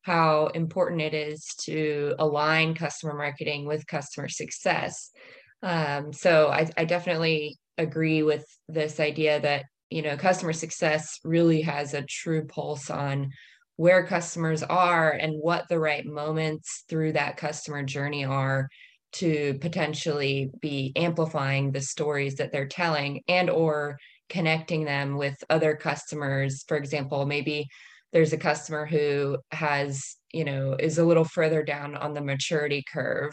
how 0.03 0.49
important 0.49 1.01
it 1.01 1.15
is 1.15 1.47
to 1.61 2.17
align 2.19 2.75
customer 2.75 3.15
marketing 3.15 3.67
with 3.67 3.87
customer 3.87 4.29
success. 4.29 5.13
Um, 5.63 6.13
so 6.13 6.49
I, 6.49 6.69
I 6.77 6.85
definitely 6.85 7.59
agree 7.77 8.23
with 8.23 8.45
this 8.69 9.01
idea 9.01 9.41
that 9.41 9.65
you 9.91 10.03
know 10.03 10.17
customer 10.17 10.53
success 10.53 11.19
really 11.25 11.63
has 11.63 11.95
a 11.95 12.03
true 12.03 12.45
pulse 12.47 12.91
on 12.91 13.31
where 13.77 14.07
customers 14.07 14.63
are 14.65 15.13
and 15.13 15.35
what 15.41 15.69
the 15.69 15.79
right 15.79 16.05
moments 16.05 16.85
through 16.89 17.13
that 17.13 17.37
customer 17.37 17.83
journey 17.83 18.25
are 18.25 18.69
to 19.13 19.57
potentially 19.61 20.51
be 20.61 20.93
amplifying 20.97 21.71
the 21.71 21.81
stories 21.81 22.35
that 22.35 22.53
they're 22.53 22.67
telling 22.67 23.23
and 23.29 23.49
or 23.49 23.97
connecting 24.29 24.85
them 24.85 25.17
with 25.17 25.37
other 25.49 25.75
customers. 25.75 26.65
For 26.69 26.77
example 26.77 27.25
maybe 27.25 27.67
there's 28.13 28.33
a 28.33 28.39
customer 28.39 28.85
who 28.85 29.39
has 29.53 30.17
you 30.33 30.45
know 30.45 30.77
is 30.79 30.99
a 30.99 31.05
little 31.05 31.25
further 31.25 31.63
down 31.63 31.97
on 31.97 32.15
the 32.15 32.21
maturity 32.21 32.85
curve 32.93 33.33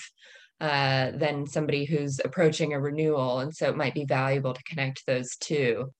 uh, 0.61 1.11
than 1.11 1.45
somebody 1.45 1.85
who's 1.85 2.19
approaching 2.23 2.73
a 2.73 2.79
renewal 2.79 3.39
and 3.39 3.53
so 3.53 3.69
it 3.69 3.77
might 3.77 3.93
be 3.93 4.05
valuable 4.05 4.53
to 4.53 4.63
connect 4.63 5.05
those 5.05 5.35
two. 5.37 5.91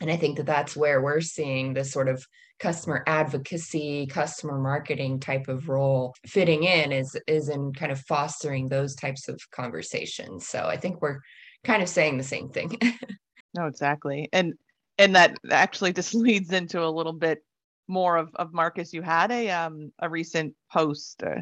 And 0.00 0.10
i 0.10 0.16
think 0.16 0.36
that 0.36 0.46
that's 0.46 0.76
where 0.76 1.00
we're 1.00 1.20
seeing 1.20 1.72
this 1.72 1.90
sort 1.90 2.08
of 2.08 2.24
customer 2.58 3.04
advocacy 3.06 4.06
customer 4.06 4.58
marketing 4.58 5.20
type 5.20 5.46
of 5.48 5.68
role 5.68 6.14
fitting 6.26 6.64
in 6.64 6.90
is 6.90 7.16
is 7.26 7.48
in 7.50 7.72
kind 7.72 7.92
of 7.92 8.00
fostering 8.00 8.68
those 8.68 8.94
types 8.94 9.28
of 9.28 9.40
conversations. 9.50 10.48
So 10.48 10.66
i 10.66 10.76
think 10.76 11.00
we're 11.00 11.20
kind 11.64 11.82
of 11.82 11.88
saying 11.88 12.18
the 12.18 12.24
same 12.24 12.50
thing. 12.50 12.78
No 13.56 13.66
exactly. 13.66 14.28
And 14.32 14.54
and 14.98 15.16
that 15.16 15.36
actually 15.50 15.92
just 15.92 16.14
leads 16.26 16.52
into 16.52 16.84
a 16.84 16.90
little 16.90 17.12
bit 17.12 17.42
more 17.88 18.16
of, 18.16 18.30
of 18.36 18.52
marcus. 18.52 18.92
You 18.92 19.02
had 19.02 19.32
a 19.32 19.50
um 19.50 19.92
a 19.98 20.08
recent 20.08 20.54
post 20.72 21.22
uh, 21.22 21.40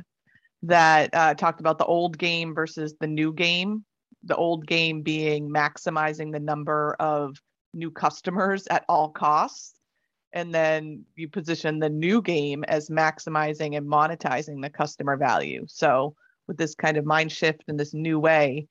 that 0.66 1.11
uh, 1.12 1.35
talked 1.35 1.61
about 1.61 1.78
the 1.78 1.85
old 1.85 2.18
game 2.18 2.54
versus 2.54 2.94
the 3.00 3.06
new 3.06 3.33
game. 3.33 3.85
The 4.25 4.37
old 4.37 4.66
game 4.66 5.02
being 5.02 5.50
maximizing 5.50 6.33
the 6.33 6.40
number 6.40 6.97
of 6.99 7.37
new 7.73 7.90
customers 7.90 8.66
at 8.68 8.85
all 8.88 9.11
costs. 9.11 9.75
And 10.33 10.52
then 10.52 11.04
you 11.14 11.28
position 11.28 11.78
the 11.78 11.90
new 11.90 12.21
game 12.23 12.64
as 12.64 12.88
maximizing 12.88 13.76
and 13.76 13.87
monetizing 13.87 14.62
the 14.62 14.71
customer 14.71 15.16
value. 15.16 15.64
So 15.68 16.16
with 16.49 16.56
this 16.56 16.75
kind 16.75 16.97
of 16.97 17.04
mind 17.04 17.30
shift 17.30 17.64
and 17.68 17.78
this 17.78 17.94
new 17.94 18.18
way 18.18 18.66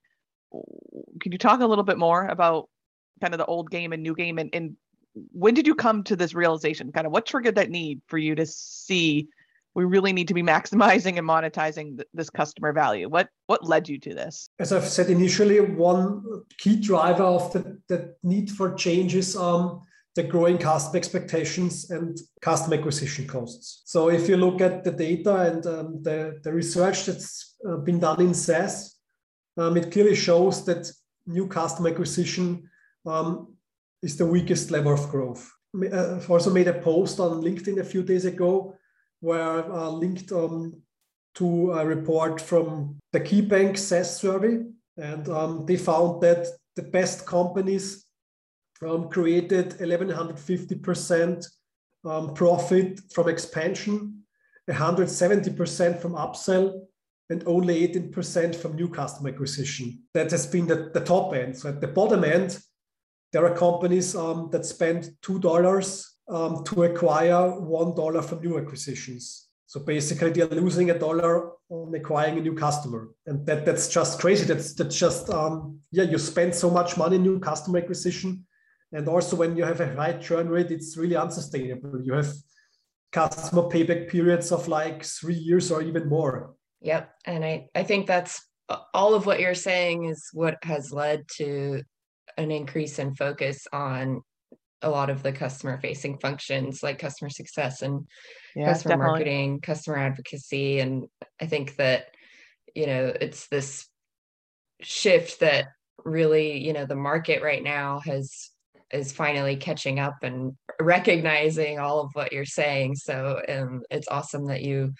can 1.19 1.31
you 1.31 1.37
talk 1.37 1.61
a 1.61 1.65
little 1.65 1.83
bit 1.83 1.97
more 1.97 2.27
about 2.27 2.69
kind 3.21 3.33
of 3.33 3.37
the 3.37 3.45
old 3.45 3.69
game 3.71 3.93
and 3.93 4.03
new 4.03 4.15
game? 4.15 4.37
And, 4.37 4.49
and 4.53 4.75
when 5.31 5.53
did 5.53 5.67
you 5.67 5.75
come 5.75 6.03
to 6.05 6.15
this 6.15 6.33
realization? 6.33 6.91
Kind 6.91 7.07
of 7.07 7.13
what 7.13 7.25
triggered 7.25 7.55
that 7.55 7.69
need 7.69 8.01
for 8.07 8.17
you 8.17 8.35
to 8.35 8.45
see 8.45 9.27
we 9.75 9.85
really 9.85 10.13
need 10.13 10.27
to 10.27 10.33
be 10.33 10.43
maximizing 10.43 11.17
and 11.17 11.27
monetizing 11.27 11.97
th- 11.97 12.07
this 12.13 12.29
customer 12.29 12.73
value. 12.73 13.09
What 13.09 13.29
what 13.47 13.65
led 13.65 13.89
you 13.89 13.99
to 13.99 14.13
this? 14.13 14.49
As 14.59 14.71
i've 14.71 14.87
said 14.87 15.09
initially 15.09 15.59
one 15.59 16.23
key 16.57 16.75
driver 16.79 17.23
of 17.23 17.51
the, 17.53 17.79
the 17.87 18.15
need 18.23 18.51
for 18.51 18.73
change 18.73 19.15
is 19.15 19.35
um, 19.35 19.81
the 20.15 20.23
growing 20.23 20.57
customer 20.57 20.97
expectations 20.97 21.89
and 21.89 22.19
customer 22.41 22.77
acquisition 22.77 23.27
costs. 23.27 23.81
So 23.85 24.09
if 24.09 24.29
you 24.29 24.37
look 24.37 24.61
at 24.61 24.83
the 24.83 24.91
data 24.91 25.35
and 25.35 25.65
um, 25.65 26.03
the, 26.03 26.39
the 26.43 26.53
research 26.53 27.05
that's 27.05 27.55
uh, 27.67 27.77
been 27.77 27.99
done 27.99 28.21
in 28.21 28.33
SaaS, 28.33 28.95
um, 29.57 29.75
it 29.75 29.91
clearly 29.91 30.15
shows 30.15 30.65
that 30.65 30.91
new 31.25 31.47
customer 31.47 31.89
acquisition 31.89 32.69
um, 33.07 33.55
is 34.03 34.15
the 34.17 34.25
weakest 34.25 34.69
level 34.69 34.93
of 34.93 35.09
growth. 35.09 35.51
Uh, 35.75 36.17
I've 36.17 36.29
also 36.29 36.51
made 36.51 36.67
a 36.67 36.79
post 36.79 37.19
on 37.19 37.41
LinkedIn 37.41 37.79
a 37.79 37.83
few 37.83 38.03
days 38.03 38.25
ago 38.25 38.75
where 39.23 39.71
uh, 39.71 39.87
linked 39.87 40.33
um, 40.33 40.73
to 41.35 41.71
a 41.71 41.85
report 41.85 42.41
from 42.41 42.99
the 43.13 43.21
KeyBanc 43.21 43.77
SaaS 43.77 44.19
survey. 44.19 44.59
And 44.97 45.29
um, 45.29 45.65
they 45.65 45.77
found 45.77 46.21
that 46.21 46.45
the 46.75 46.83
best 46.83 47.25
companies 47.25 48.05
um, 48.85 49.07
created 49.07 49.71
1150% 49.79 51.45
um, 52.03 52.33
profit 52.33 52.99
from 53.13 53.29
expansion, 53.29 54.23
170% 54.69 56.01
from 56.01 56.13
upsell, 56.15 56.81
and 57.29 57.43
only 57.47 57.87
18% 57.87 58.53
from 58.53 58.75
new 58.75 58.89
customer 58.89 59.29
acquisition. 59.29 60.03
That 60.13 60.31
has 60.31 60.45
been 60.45 60.67
the, 60.67 60.91
the 60.93 60.99
top 60.99 61.33
end. 61.33 61.57
So 61.57 61.69
at 61.69 61.79
the 61.79 61.87
bottom 61.87 62.25
end, 62.25 62.59
there 63.31 63.45
are 63.45 63.55
companies 63.55 64.17
um, 64.17 64.49
that 64.51 64.65
spend 64.65 65.11
$2 65.23 66.12
um, 66.29 66.63
to 66.65 66.83
acquire 66.83 67.33
$1 67.33 68.25
from 68.25 68.41
new 68.41 68.57
acquisitions. 68.57 69.47
So 69.73 69.79
basically, 69.79 70.29
they're 70.29 70.47
losing 70.47 70.91
a 70.91 70.99
dollar 70.99 71.51
on 71.69 71.95
acquiring 71.95 72.37
a 72.37 72.41
new 72.41 72.53
customer, 72.53 73.09
and 73.25 73.43
that 73.47 73.65
that's 73.65 73.87
just 73.87 74.19
crazy. 74.19 74.45
That's 74.45 74.75
that's 74.75 74.95
just 74.95 75.31
um, 75.31 75.79
yeah, 75.91 76.03
you 76.03 76.19
spend 76.19 76.53
so 76.53 76.69
much 76.69 76.95
money 76.95 77.17
new 77.17 77.39
customer 77.39 77.79
acquisition, 77.79 78.45
and 78.91 79.07
also 79.07 79.35
when 79.35 79.57
you 79.57 79.63
have 79.63 79.81
a 79.81 79.95
high 79.95 80.13
churn 80.13 80.47
rate, 80.47 80.69
it's 80.69 80.95
really 80.95 81.15
unsustainable. 81.15 81.99
You 82.03 82.13
have 82.13 82.31
customer 83.11 83.63
payback 83.63 84.09
periods 84.09 84.51
of 84.51 84.67
like 84.67 85.03
three 85.03 85.33
years 85.33 85.71
or 85.71 85.81
even 85.81 86.07
more. 86.07 86.53
Yep, 86.81 87.11
and 87.25 87.43
I 87.43 87.67
I 87.73 87.81
think 87.81 88.05
that's 88.05 88.45
all 88.93 89.15
of 89.15 89.25
what 89.25 89.39
you're 89.39 89.55
saying 89.55 90.05
is 90.05 90.29
what 90.33 90.57
has 90.63 90.91
led 90.93 91.27
to 91.37 91.81
an 92.37 92.51
increase 92.51 92.99
in 92.99 93.15
focus 93.15 93.65
on 93.73 94.21
a 94.83 94.89
lot 94.89 95.09
of 95.09 95.23
the 95.23 95.31
customer 95.31 95.79
facing 95.79 96.17
functions 96.19 96.83
like 96.83 96.99
customer 96.99 97.29
success 97.29 97.81
and 97.81 98.07
yeah, 98.55 98.65
customer 98.65 98.95
definitely. 98.95 99.11
marketing 99.11 99.61
customer 99.61 99.97
advocacy. 99.97 100.79
And 100.79 101.05
i 101.41 101.45
think 101.45 101.75
that 101.77 102.05
you 102.75 102.87
know 102.87 103.13
it's 103.19 103.47
this 103.47 103.87
shift 104.81 105.39
that 105.39 105.67
really 106.03 106.57
you 106.57 106.73
know 106.73 106.85
the 106.85 106.95
market 106.95 107.41
right 107.41 107.63
now 107.63 107.99
has 107.99 108.51
is 108.91 109.11
finally 109.11 109.55
catching 109.55 109.99
up 109.99 110.17
and 110.21 110.53
recognizing 110.79 111.79
all 111.79 111.99
of 111.99 112.11
what 112.13 112.31
you're 112.31 112.45
saying. 112.45 112.95
So 112.95 113.41
um, 113.49 113.81
it's 113.89 114.07
awesome 114.07 114.45
that 114.47 114.61
you 114.61 114.93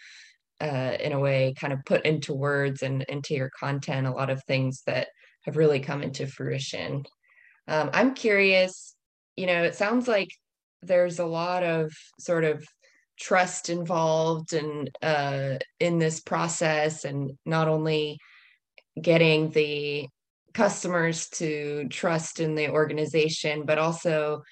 uh, 0.59 0.97
in 0.99 1.13
a 1.13 1.19
way 1.19 1.53
kind 1.59 1.71
of 1.71 1.85
put 1.85 2.05
into 2.05 2.33
words 2.33 2.81
and 2.83 3.03
into 3.03 3.35
your 3.35 3.51
content 3.57 4.07
a 4.07 4.11
lot 4.11 4.29
of 4.29 4.43
things 4.43 4.81
that 4.87 5.07
have 5.43 5.57
really 5.57 5.79
come 5.79 6.01
into 6.01 6.25
fruition. 6.25 7.03
Um, 7.67 7.89
I'm 7.93 8.13
curious, 8.13 8.95
you 9.35 9.47
know, 9.47 9.63
it 9.63 9.75
sounds 9.75 10.07
like 10.07 10.29
there's 10.81 11.19
a 11.19 11.25
lot 11.25 11.63
of 11.63 11.91
sort 12.19 12.43
of 12.43 12.65
trust 13.19 13.69
involved 13.69 14.53
and 14.53 14.89
in, 15.01 15.07
uh, 15.07 15.57
in 15.79 15.99
this 15.99 16.19
process, 16.19 17.05
and 17.05 17.31
not 17.45 17.67
only 17.67 18.17
getting 19.01 19.49
the 19.51 20.07
customers 20.53 21.29
to 21.29 21.87
trust 21.89 22.39
in 22.39 22.55
the 22.55 22.69
organization, 22.69 23.65
but 23.65 23.77
also 23.77 24.43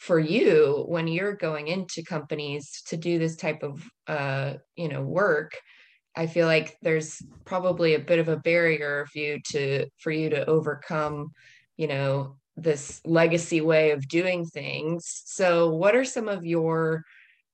for 0.00 0.18
you 0.18 0.84
when 0.88 1.06
you're 1.06 1.36
going 1.36 1.68
into 1.68 2.02
companies 2.02 2.82
to 2.86 2.96
do 2.96 3.18
this 3.18 3.36
type 3.36 3.62
of 3.62 3.84
uh, 4.06 4.54
you 4.74 4.88
know 4.88 5.02
work 5.02 5.52
i 6.16 6.26
feel 6.26 6.46
like 6.46 6.76
there's 6.80 7.22
probably 7.44 7.94
a 7.94 8.00
bit 8.00 8.18
of 8.18 8.28
a 8.28 8.38
barrier 8.38 9.06
for 9.12 9.18
you 9.18 9.38
to 9.44 9.86
for 9.98 10.10
you 10.10 10.30
to 10.30 10.44
overcome 10.46 11.30
you 11.76 11.86
know 11.86 12.36
this 12.56 13.00
legacy 13.04 13.60
way 13.60 13.90
of 13.90 14.08
doing 14.08 14.44
things. 14.44 15.22
So, 15.26 15.70
what 15.70 15.94
are 15.96 16.04
some 16.04 16.28
of 16.28 16.44
your, 16.44 17.04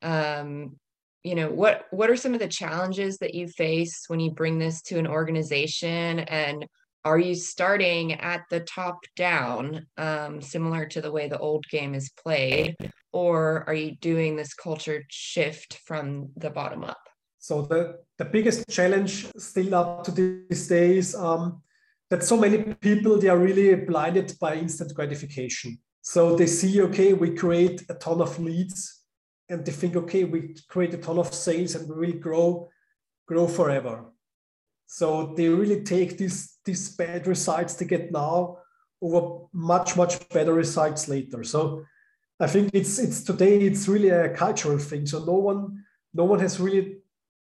um, 0.02 0.76
you 1.22 1.34
know, 1.34 1.50
what 1.50 1.86
what 1.90 2.10
are 2.10 2.16
some 2.16 2.34
of 2.34 2.40
the 2.40 2.48
challenges 2.48 3.18
that 3.18 3.34
you 3.34 3.48
face 3.48 4.04
when 4.08 4.20
you 4.20 4.30
bring 4.30 4.58
this 4.58 4.82
to 4.82 4.98
an 4.98 5.06
organization? 5.06 6.20
And 6.20 6.66
are 7.04 7.18
you 7.18 7.36
starting 7.36 8.14
at 8.14 8.42
the 8.50 8.60
top 8.60 8.98
down, 9.14 9.86
um, 9.96 10.42
similar 10.42 10.86
to 10.86 11.00
the 11.00 11.12
way 11.12 11.28
the 11.28 11.38
old 11.38 11.64
game 11.70 11.94
is 11.94 12.10
played, 12.10 12.76
or 13.12 13.64
are 13.68 13.74
you 13.74 13.94
doing 14.00 14.34
this 14.34 14.54
culture 14.54 15.04
shift 15.08 15.78
from 15.86 16.30
the 16.36 16.50
bottom 16.50 16.82
up? 16.82 16.98
So 17.38 17.62
the 17.62 18.00
the 18.18 18.24
biggest 18.24 18.68
challenge 18.68 19.28
still 19.38 19.74
up 19.74 20.02
to 20.04 20.10
these 20.10 20.66
days 20.66 21.14
um, 21.14 21.62
that 22.10 22.22
so 22.22 22.36
many 22.36 22.74
people 22.74 23.18
they 23.18 23.28
are 23.28 23.38
really 23.38 23.74
blinded 23.74 24.32
by 24.40 24.54
instant 24.54 24.94
gratification. 24.94 25.78
So 26.02 26.36
they 26.36 26.46
see 26.46 26.80
okay 26.82 27.12
we 27.12 27.34
create 27.34 27.82
a 27.88 27.94
ton 27.94 28.20
of 28.20 28.38
leads 28.38 29.02
and 29.48 29.64
they 29.64 29.72
think 29.72 29.96
okay 29.96 30.24
we 30.24 30.54
create 30.68 30.94
a 30.94 30.98
ton 30.98 31.18
of 31.18 31.34
sales 31.34 31.74
and 31.74 31.88
we 31.88 32.06
will 32.06 32.18
grow 32.18 32.68
grow 33.26 33.46
forever. 33.48 34.04
So 34.86 35.34
they 35.36 35.48
really 35.48 35.82
take 35.82 36.16
these 36.16 36.58
these 36.64 36.94
bad 36.96 37.26
results 37.26 37.74
they 37.74 37.86
get 37.86 38.12
now 38.12 38.58
over 39.02 39.46
much 39.52 39.96
much 39.96 40.28
better 40.28 40.54
results 40.54 41.08
later. 41.08 41.42
So 41.42 41.84
I 42.38 42.46
think 42.46 42.70
it's 42.72 42.98
it's 42.98 43.22
today 43.22 43.58
it's 43.60 43.88
really 43.88 44.10
a 44.10 44.34
cultural 44.34 44.78
thing. 44.78 45.06
So 45.06 45.24
no 45.24 45.34
one 45.34 45.84
no 46.14 46.24
one 46.24 46.38
has 46.38 46.60
really 46.60 46.98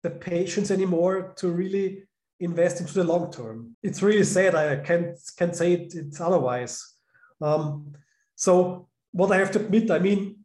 the 0.03 0.11
patience 0.11 0.69
anymore 0.69 1.33
to 1.37 1.49
really 1.49 2.03
invest 2.43 2.81
into 2.81 2.93
the 2.93 3.03
long 3.03 3.31
term. 3.31 3.75
It's 3.81 4.01
really 4.01 4.23
sad. 4.23 4.55
I 4.55 4.77
can't 4.77 5.17
can't 5.37 5.55
say 5.55 5.73
it, 5.73 5.95
it's 5.95 6.19
otherwise. 6.21 6.95
Um, 7.41 7.93
so 8.35 8.87
what 9.11 9.31
I 9.31 9.37
have 9.37 9.51
to 9.51 9.59
admit, 9.59 9.91
I 9.91 9.99
mean, 9.99 10.37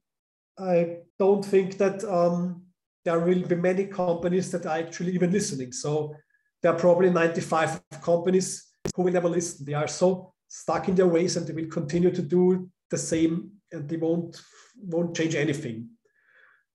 I 0.58 0.98
don't 1.18 1.44
think 1.44 1.78
that 1.78 2.04
um, 2.04 2.62
there 3.04 3.18
will 3.20 3.42
be 3.42 3.54
many 3.54 3.86
companies 3.86 4.50
that 4.50 4.66
are 4.66 4.78
actually 4.78 5.12
even 5.12 5.32
listening. 5.32 5.72
So 5.72 6.14
there 6.62 6.72
are 6.72 6.78
probably 6.78 7.10
95 7.10 7.80
companies 8.02 8.66
who 8.94 9.02
will 9.02 9.12
never 9.12 9.28
listen. 9.28 9.64
They 9.64 9.74
are 9.74 9.88
so 9.88 10.32
stuck 10.48 10.88
in 10.88 10.94
their 10.94 11.06
ways 11.06 11.36
and 11.36 11.46
they 11.46 11.52
will 11.52 11.70
continue 11.70 12.10
to 12.10 12.22
do 12.22 12.68
the 12.90 12.98
same 12.98 13.50
and 13.70 13.88
they 13.88 13.96
won't 13.96 14.40
won't 14.80 15.16
change 15.16 15.34
anything. 15.34 15.88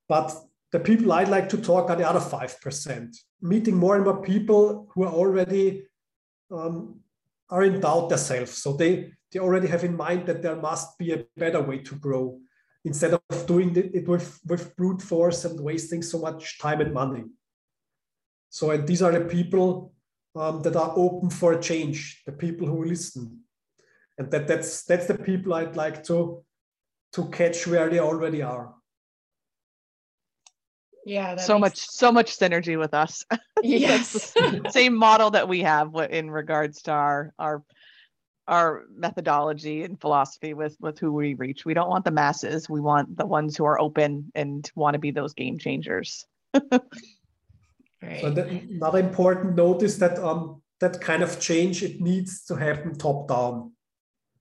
But 0.08 0.34
the 0.74 0.80
people 0.80 1.14
I'd 1.14 1.30
like 1.30 1.48
to 1.50 1.58
talk 1.58 1.90
are 1.90 1.96
the 1.96 2.10
other 2.10 2.20
five 2.36 2.60
percent, 2.60 3.16
meeting 3.42 3.76
more 3.78 3.96
and 3.96 4.06
more 4.06 4.22
people 4.22 4.90
who 4.92 5.04
are 5.08 5.14
already 5.22 5.86
um, 6.52 7.00
are 7.50 7.64
in 7.64 7.80
doubt 7.80 8.10
themselves. 8.10 8.54
So 8.64 8.74
they 8.74 9.14
they 9.32 9.40
already 9.40 9.68
have 9.68 9.84
in 9.84 9.96
mind 9.96 10.26
that 10.28 10.42
there 10.42 10.56
must 10.70 10.98
be 10.98 11.14
a 11.14 11.26
better 11.38 11.62
way 11.62 11.80
to 11.80 11.96
grow 11.96 12.40
instead 12.86 13.14
of 13.14 13.48
doing 13.48 13.76
it 13.76 14.08
with, 14.08 14.40
with 14.46 14.76
brute 14.76 15.02
force 15.02 15.46
and 15.46 15.60
wasting 15.60 16.02
so 16.02 16.20
much 16.20 16.60
time 16.60 16.82
and 16.82 16.94
money. 16.94 17.24
So, 18.50 18.72
and 18.72 18.86
these 18.86 19.02
are 19.02 19.12
the 19.12 19.26
people 19.26 19.94
um, 20.36 20.62
that 20.64 20.76
are 20.76 20.94
open 20.96 21.30
for 21.30 21.58
change, 21.60 22.22
the 22.26 22.32
people 22.32 22.68
who 22.68 22.84
listen. 22.86 23.40
And 24.18 24.30
that, 24.32 24.48
that's, 24.48 24.84
that's 24.84 25.08
the 25.08 25.18
people 25.18 25.54
I'd 25.54 25.78
like 25.78 26.04
to, 26.10 26.44
to 27.14 27.30
catch 27.30 27.66
where 27.66 27.90
they 27.90 28.00
already 28.00 28.42
are. 28.42 28.76
Yeah, 31.06 31.36
so 31.36 31.60
much, 31.60 31.78
so 31.78 32.12
much 32.12 32.38
synergy 32.38 32.78
with 32.78 32.94
us. 32.94 33.26
Yes, 33.66 34.34
same 34.72 34.94
model 34.94 35.32
that 35.32 35.48
we 35.48 35.62
have 35.62 35.96
in 36.10 36.30
regards 36.30 36.82
to 36.82 36.92
our 36.92 37.34
our 37.40 37.64
our 38.46 38.84
methodology 38.94 39.84
and 39.84 40.02
philosophy 40.02 40.54
with 40.54 40.76
with 40.82 41.00
who 41.00 41.14
we 41.14 41.36
reach. 41.36 41.64
We 41.64 41.74
don't 41.74 41.88
want 41.88 42.04
the 42.04 42.12
masses. 42.12 42.70
We 42.70 42.82
want 42.82 43.16
the 43.16 43.26
ones 43.26 43.56
who 43.56 43.64
are 43.64 43.80
open 43.80 44.34
and 44.36 44.70
want 44.76 44.96
to 44.96 45.00
be 45.00 45.12
those 45.12 45.34
game 45.34 45.58
changers. 45.60 46.26
right. 46.54 46.82
So 48.20 48.32
that, 48.32 48.50
another 48.50 49.00
important 49.00 49.56
note 49.56 49.82
is 49.82 49.98
that 50.00 50.20
um 50.20 50.62
that 50.82 51.00
kind 51.00 51.24
of 51.24 51.40
change 51.40 51.84
it 51.84 52.02
needs 52.02 52.44
to 52.46 52.56
happen 52.56 52.98
top 52.98 53.30
down. 53.30 53.72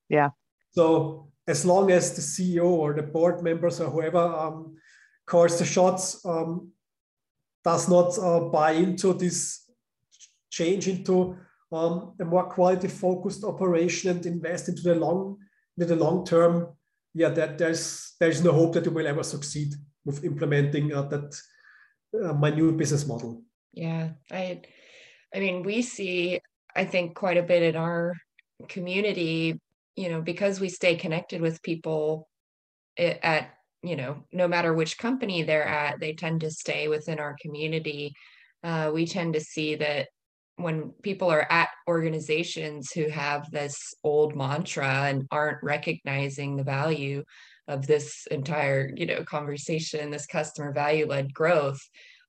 Yeah. 0.08 0.30
So 0.72 1.28
as 1.46 1.64
long 1.64 1.90
as 1.90 2.14
the 2.14 2.22
CEO 2.22 2.64
or 2.64 2.92
the 2.94 3.02
board 3.02 3.42
members 3.42 3.80
or 3.80 3.90
whoever 3.90 4.18
um, 4.18 4.76
calls 5.26 5.58
the 5.58 5.64
shots 5.64 6.24
um, 6.24 6.72
does 7.64 7.88
not 7.88 8.18
uh, 8.18 8.40
buy 8.40 8.72
into 8.72 9.12
this 9.14 9.70
change 10.50 10.88
into 10.88 11.36
um, 11.72 12.14
a 12.20 12.24
more 12.24 12.44
quality 12.44 12.88
focused 12.88 13.44
operation 13.44 14.10
and 14.10 14.26
invest 14.26 14.68
into 14.68 14.82
the 14.82 14.94
long 14.94 15.38
into 15.78 15.94
the 15.94 16.04
long 16.04 16.24
term, 16.26 16.68
yeah, 17.14 17.30
that 17.30 17.58
there's 17.58 18.14
there's 18.20 18.44
no 18.44 18.52
hope 18.52 18.74
that 18.74 18.84
you 18.84 18.90
will 18.90 19.06
ever 19.06 19.22
succeed 19.22 19.72
with 20.04 20.24
implementing 20.24 20.92
uh, 20.92 21.02
that 21.02 21.34
uh, 22.22 22.34
my 22.34 22.50
new 22.50 22.72
business 22.72 23.06
model. 23.06 23.42
Yeah, 23.72 24.10
I, 24.30 24.60
I 25.34 25.38
mean, 25.38 25.62
we 25.62 25.80
see 25.80 26.40
I 26.76 26.84
think 26.84 27.14
quite 27.14 27.38
a 27.38 27.42
bit 27.42 27.62
in 27.62 27.76
our 27.76 28.14
community, 28.68 29.58
you 29.96 30.10
know, 30.10 30.20
because 30.20 30.60
we 30.60 30.68
stay 30.68 30.96
connected 30.96 31.40
with 31.40 31.62
people 31.62 32.28
at 32.98 33.54
you 33.82 33.96
know 33.96 34.24
no 34.32 34.46
matter 34.46 34.72
which 34.72 34.98
company 34.98 35.42
they're 35.42 35.66
at 35.66 35.98
they 36.00 36.12
tend 36.12 36.40
to 36.40 36.50
stay 36.50 36.88
within 36.88 37.18
our 37.18 37.36
community. 37.40 38.12
Uh, 38.64 38.90
we 38.94 39.06
tend 39.06 39.34
to 39.34 39.40
see 39.40 39.74
that 39.74 40.08
when 40.56 40.90
people 41.02 41.28
are 41.28 41.46
at 41.50 41.68
organizations 41.88 42.92
who 42.92 43.08
have 43.08 43.50
this 43.50 43.94
old 44.04 44.36
mantra 44.36 45.08
and 45.08 45.26
aren't 45.30 45.62
recognizing 45.62 46.56
the 46.56 46.62
value 46.62 47.24
of 47.68 47.86
this 47.86 48.26
entire 48.30 48.92
you 48.96 49.06
know 49.06 49.24
conversation 49.24 50.10
this 50.10 50.26
customer 50.26 50.72
value 50.72 51.06
led 51.06 51.32
growth 51.34 51.80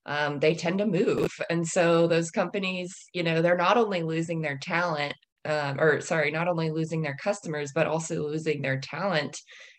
um, 0.06 0.38
they 0.38 0.54
tend 0.54 0.78
to 0.78 0.86
move. 0.86 1.32
And 1.48 1.66
so 1.66 2.06
those 2.06 2.30
companies 2.30 2.94
you 3.12 3.22
know 3.22 3.42
they're 3.42 3.56
not 3.56 3.76
only 3.76 4.02
losing 4.02 4.40
their 4.40 4.58
talent 4.58 5.14
um, 5.44 5.78
or 5.80 6.00
sorry 6.00 6.30
not 6.30 6.48
only 6.48 6.70
losing 6.70 7.02
their 7.02 7.16
customers 7.16 7.72
but 7.74 7.86
also 7.86 8.22
losing 8.22 8.62
their 8.62 8.80
talent 8.80 9.38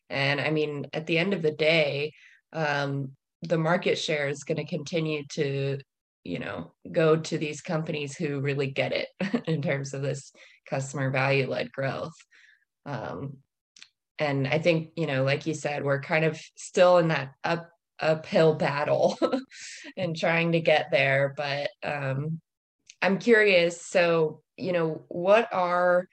and 0.10 0.40
i 0.40 0.50
mean 0.50 0.86
at 0.94 1.06
the 1.08 1.18
end 1.18 1.34
of 1.34 1.42
the 1.42 1.52
day 1.52 2.14
um, 2.54 3.12
the 3.42 3.58
market 3.58 3.98
share 3.98 4.30
is 4.30 4.44
going 4.44 4.58
to 4.58 4.66
continue 4.66 5.24
to 5.32 5.78
you 6.24 6.40
know 6.40 6.72
go 6.92 7.16
to 7.16 7.38
these 7.38 7.62
companies 7.62 8.16
who 8.16 8.40
really 8.40 8.68
get 8.68 8.92
it 8.92 9.08
in 9.48 9.62
terms 9.62 9.94
of 9.94 10.02
this 10.02 10.32
customer 10.68 11.12
value 11.12 11.48
led 11.48 11.72
growth. 11.72 12.16
Um, 12.88 13.38
and 14.20 14.48
i 14.48 14.60
think 14.60 14.92
you 14.96 15.08
know 15.08 15.24
like 15.24 15.46
you 15.46 15.54
said 15.54 15.84
we're 15.84 16.02
kind 16.02 16.26
of 16.26 16.40
still 16.56 16.98
in 16.98 17.10
that 17.10 17.32
up 17.44 17.70
uphill 18.00 18.56
battle 18.56 19.18
and 19.98 20.18
trying 20.18 20.52
to 20.52 20.60
get 20.60 20.88
there 20.92 21.34
but 21.36 21.70
um, 21.84 22.40
i'm 23.02 23.18
curious 23.18 23.82
so 23.82 24.42
you 24.58 24.72
know 24.72 25.04
what 25.08 25.54
are 25.54 26.08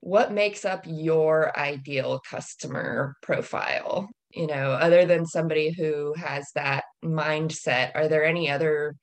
what 0.00 0.32
makes 0.32 0.64
up 0.64 0.84
your 0.86 1.56
ideal 1.58 2.20
customer 2.28 3.16
profile 3.22 4.08
you 4.30 4.46
know 4.46 4.72
other 4.72 5.04
than 5.04 5.26
somebody 5.26 5.70
who 5.70 6.14
has 6.14 6.48
that 6.54 6.84
mindset 7.04 7.90
are 7.94 8.08
there 8.08 8.24
any 8.24 8.50
other 8.50 8.94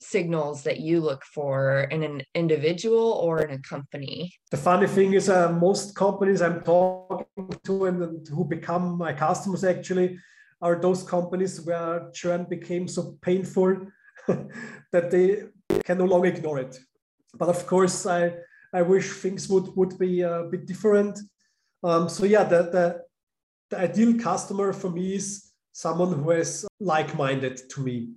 signals 0.00 0.62
that 0.62 0.80
you 0.80 1.00
look 1.00 1.24
for 1.24 1.82
in 1.90 2.02
an 2.02 2.22
individual 2.34 3.12
or 3.12 3.40
in 3.40 3.50
a 3.50 3.58
company? 3.58 4.32
The 4.50 4.56
funny 4.56 4.86
thing 4.86 5.14
is, 5.14 5.28
uh, 5.28 5.52
most 5.52 5.94
companies 5.94 6.42
I'm 6.42 6.62
talking 6.62 7.50
to 7.64 7.86
and, 7.86 8.02
and 8.02 8.28
who 8.28 8.44
become 8.44 8.98
my 8.98 9.12
customers 9.12 9.64
actually 9.64 10.18
are 10.60 10.80
those 10.80 11.02
companies 11.02 11.60
where 11.60 12.10
churn 12.12 12.46
became 12.48 12.88
so 12.88 13.16
painful 13.22 13.86
that 14.92 15.10
they 15.10 15.44
can 15.84 15.98
no 15.98 16.04
longer 16.04 16.28
ignore 16.28 16.58
it. 16.58 16.78
But 17.34 17.48
of 17.48 17.66
course, 17.66 18.06
I, 18.06 18.32
I 18.76 18.82
wish 18.82 19.06
things 19.10 19.48
would, 19.48 19.74
would 19.76 19.98
be 19.98 20.20
a 20.20 20.44
bit 20.50 20.66
different. 20.66 21.18
Um, 21.82 22.10
so 22.10 22.26
yeah, 22.26 22.44
the, 22.44 22.60
the, 22.74 22.84
the 23.70 23.78
ideal 23.78 24.12
customer 24.28 24.74
for 24.74 24.90
me 24.90 25.14
is 25.14 25.52
someone 25.72 26.12
who 26.12 26.30
is 26.32 26.66
like-minded 26.78 27.56
to 27.70 27.80
me. 27.80 28.10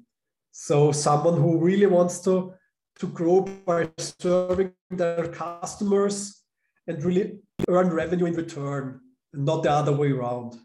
So 0.52 0.91
someone 0.91 1.38
who 1.41 1.52
really 1.60 1.86
wants 1.86 2.19
to, 2.26 2.54
to 3.00 3.08
grow 3.08 3.38
by 3.65 3.89
serving 3.98 4.74
their 4.89 5.30
customers 5.30 6.43
and 6.88 7.02
really 7.06 7.39
earn 7.69 7.88
revenue 7.89 8.26
in 8.26 8.34
return, 8.34 9.00
not 9.32 9.63
the 9.63 9.72
other 9.72 9.93
way 9.93 10.12
around. 10.12 10.60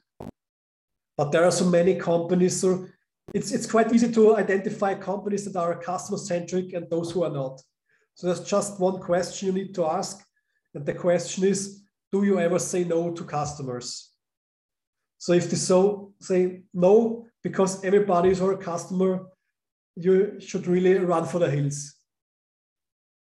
But 1.17 1.31
there 1.31 1.45
are 1.45 1.53
so 1.53 1.67
many 1.67 1.95
companies, 1.95 2.61
so 2.61 2.89
it's, 3.33 3.53
it's 3.53 3.71
quite 3.71 3.93
easy 3.93 4.11
to 4.13 4.37
identify 4.37 4.95
companies 4.95 5.45
that 5.45 5.57
are 5.57 5.79
customer 5.79 6.19
centric 6.19 6.73
and 6.73 6.91
those 6.91 7.13
who 7.13 7.23
are 7.23 7.31
not. 7.31 7.63
So 8.14 8.27
there's 8.27 8.44
just 8.44 8.81
one 8.81 9.00
question 9.00 9.48
you 9.48 9.53
need 9.53 9.74
to 9.74 9.87
ask. 9.87 10.24
And 10.74 10.87
the 10.87 10.94
question 10.94 11.44
is, 11.44 11.83
do 12.12 12.24
you 12.24 12.38
ever 12.38 12.59
say 12.59 12.85
no 12.85 13.11
to 13.11 13.24
customers? 13.24 14.11
So 15.18 15.33
if 15.33 15.50
they 15.50 15.57
so 15.57 16.12
say 16.20 16.62
no, 16.72 17.27
because 17.42 17.85
everybody 17.85 18.31
is 18.31 18.40
our 18.40 18.57
customer, 18.57 19.27
you 19.96 20.40
should 20.40 20.66
really 20.66 20.94
run 20.98 21.24
for 21.24 21.38
the 21.38 21.50
hills 21.50 21.94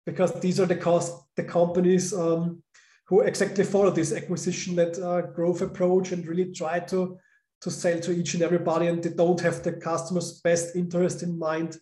because 0.08 0.32
these 0.40 0.58
are 0.58 0.66
the 0.66 0.76
cost 0.76 1.12
the 1.36 1.44
companies 1.44 2.14
um, 2.14 2.62
who 3.06 3.20
exactly 3.20 3.64
follow 3.64 3.90
this 3.90 4.12
acquisition 4.12 4.74
that 4.74 4.98
uh, 4.98 5.20
growth 5.32 5.60
approach 5.60 6.12
and 6.12 6.26
really 6.26 6.52
try 6.52 6.80
to 6.80 7.18
to 7.60 7.70
sell 7.70 7.98
to 8.00 8.12
each 8.12 8.34
and 8.34 8.42
everybody 8.42 8.86
and 8.86 9.02
they 9.02 9.10
don't 9.10 9.40
have 9.40 9.62
the 9.62 9.72
customer's 9.72 10.40
best 10.40 10.76
interest 10.76 11.22
in 11.22 11.38
mind 11.38 11.76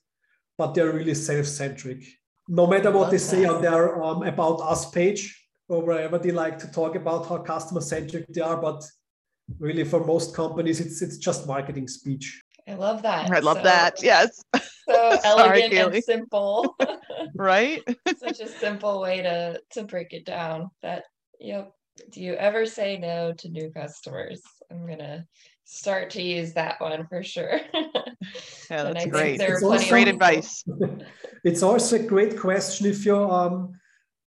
but 0.58 0.74
they're 0.74 0.92
really 0.92 1.14
self-centric 1.14 2.02
no 2.48 2.66
matter 2.66 2.90
what 2.90 3.10
they 3.10 3.18
say 3.18 3.44
on 3.44 3.60
their 3.60 4.02
um, 4.02 4.22
about 4.22 4.60
us 4.60 4.90
page 4.90 5.48
or 5.68 5.82
wherever 5.82 6.18
they 6.18 6.30
like 6.30 6.58
to 6.58 6.70
talk 6.70 6.94
about 6.94 7.28
how 7.28 7.38
customer 7.38 7.80
centric 7.80 8.26
they 8.28 8.40
are 8.40 8.56
but 8.56 8.84
really 9.58 9.84
for 9.84 10.04
most 10.04 10.34
companies 10.34 10.80
it's 10.80 11.02
it's 11.02 11.18
just 11.18 11.46
marketing 11.46 11.88
speech 11.88 12.42
I 12.68 12.74
love 12.74 13.02
that. 13.02 13.30
I 13.30 13.38
love 13.38 13.58
so, 13.58 13.62
that. 13.62 14.02
Yes. 14.02 14.42
So 14.88 15.18
elegant 15.24 15.94
and 15.94 16.04
simple. 16.04 16.76
right? 17.36 17.82
Such 18.18 18.40
a 18.40 18.48
simple 18.48 19.00
way 19.00 19.22
to 19.22 19.60
to 19.72 19.84
break 19.84 20.12
it 20.12 20.24
down. 20.24 20.70
That 20.82 21.04
yep. 21.38 21.72
Do 22.10 22.20
you 22.20 22.34
ever 22.34 22.66
say 22.66 22.98
no 22.98 23.32
to 23.34 23.48
new 23.48 23.70
customers? 23.70 24.42
I'm 24.70 24.86
gonna 24.86 25.26
start 25.66 26.10
to 26.10 26.22
use 26.22 26.54
that 26.54 26.80
one 26.80 27.06
for 27.08 27.22
sure. 27.22 27.60
yeah, 28.70 28.84
that's 28.84 29.06
great. 29.06 29.40
It's 29.40 29.62
also, 29.62 29.88
great 29.88 30.08
advice. 30.08 30.64
It's 31.44 31.62
also 31.62 31.94
a 31.94 32.02
great 32.02 32.36
question 32.36 32.86
if 32.86 33.06
you 33.06 33.16
um, 33.16 33.78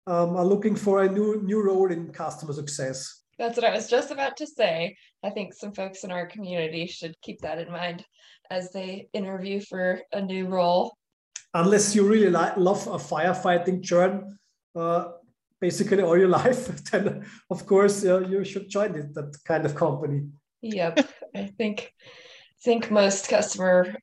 um, 0.07 0.37
are 0.37 0.44
looking 0.44 0.77
for 0.77 1.03
a 1.03 1.11
new 1.11 1.42
new 1.42 1.61
role 1.61 1.90
in 1.90 2.12
customer 2.12 2.53
success. 2.53 3.24
That's 3.38 3.57
what 3.57 3.66
I 3.66 3.74
was 3.74 3.88
just 3.88 4.12
about 4.12 4.37
to 4.37 4.46
say. 4.46 4.96
I 5.24 5.31
think 5.31 5.53
some 5.53 5.72
folks 5.72 6.05
in 6.05 6.12
our 6.12 6.27
community 6.27 6.87
should 6.87 7.20
keep 7.20 7.40
that 7.40 7.59
in 7.59 7.72
mind 7.72 8.05
as 8.51 8.70
they 8.70 9.09
interview 9.12 9.61
for 9.61 10.01
a 10.12 10.20
new 10.20 10.46
role. 10.46 10.96
Unless 11.55 11.94
you 11.94 12.07
really 12.07 12.31
like, 12.31 12.57
love 12.57 12.87
a 12.87 12.98
firefighting 12.98 13.83
churn, 13.83 14.38
uh, 14.77 15.12
basically 15.61 16.03
all 16.03 16.16
your 16.16 16.29
life, 16.42 16.66
then 16.90 17.24
of 17.51 17.66
course 17.66 18.05
uh, 18.05 18.20
you 18.20 18.44
should 18.44 18.68
join 18.68 18.94
it, 18.94 19.12
that 19.14 19.37
kind 19.44 19.64
of 19.66 19.74
company. 19.74 20.22
Yep, 20.62 21.09
I 21.35 21.47
think 21.59 21.92
think 22.64 22.90
most 22.90 23.29
customer 23.29 23.97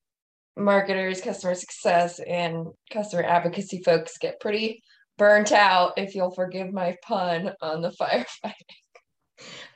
marketers, 0.57 1.21
customer 1.21 1.55
success, 1.55 2.19
and 2.19 2.67
customer 2.91 3.23
advocacy 3.23 3.81
folks 3.83 4.17
get 4.17 4.39
pretty 4.39 4.81
burnt 5.17 5.51
out, 5.51 5.93
if 5.97 6.15
you'll 6.15 6.33
forgive 6.33 6.73
my 6.73 6.95
pun, 7.03 7.51
on 7.61 7.81
the 7.81 7.89
firefighting. 8.01 8.53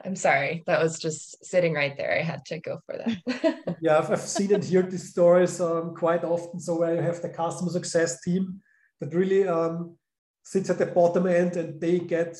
I'm 0.05 0.15
sorry, 0.15 0.63
that 0.67 0.81
was 0.81 0.99
just 0.99 1.43
sitting 1.45 1.73
right 1.73 1.95
there. 1.97 2.17
I 2.17 2.23
had 2.23 2.45
to 2.45 2.59
go 2.59 2.79
for 2.85 2.97
that. 2.97 3.77
yeah, 3.81 3.97
I've, 3.97 4.21
seen 4.21 4.53
and 4.53 4.63
heard 4.63 4.89
these 4.89 5.09
stories 5.09 5.59
um, 5.59 5.93
quite 5.95 6.23
often. 6.23 6.61
So 6.61 6.79
where 6.79 6.95
you 6.95 7.01
have 7.01 7.21
the 7.21 7.29
customer 7.29 7.69
success 7.69 8.21
team 8.21 8.61
that 9.01 9.13
really 9.13 9.45
um, 9.45 9.97
sits 10.43 10.69
at 10.69 10.77
the 10.77 10.85
bottom 10.85 11.27
end 11.27 11.57
and 11.57 11.81
they 11.81 11.99
get 11.99 12.37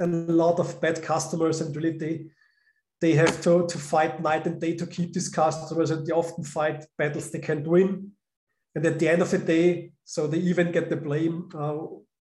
a 0.00 0.06
lot 0.06 0.60
of 0.60 0.78
bad 0.82 1.02
customers 1.02 1.62
and 1.62 1.74
really 1.74 1.96
they 1.96 2.26
they 3.00 3.12
have 3.12 3.40
to, 3.42 3.66
to 3.66 3.78
fight 3.78 4.20
night 4.22 4.46
and 4.46 4.60
day 4.60 4.76
to 4.76 4.86
keep 4.86 5.12
these 5.12 5.28
customers 5.28 5.90
and 5.90 6.06
they 6.06 6.12
often 6.12 6.44
fight 6.44 6.84
battles 6.96 7.30
they 7.30 7.38
can't 7.38 7.66
win. 7.66 8.12
And 8.74 8.84
at 8.86 8.98
the 8.98 9.08
end 9.08 9.22
of 9.22 9.30
the 9.30 9.38
day, 9.38 9.92
so 10.04 10.26
they 10.26 10.38
even 10.38 10.72
get 10.72 10.88
the 10.88 10.96
blame 10.96 11.48
uh, 11.54 11.76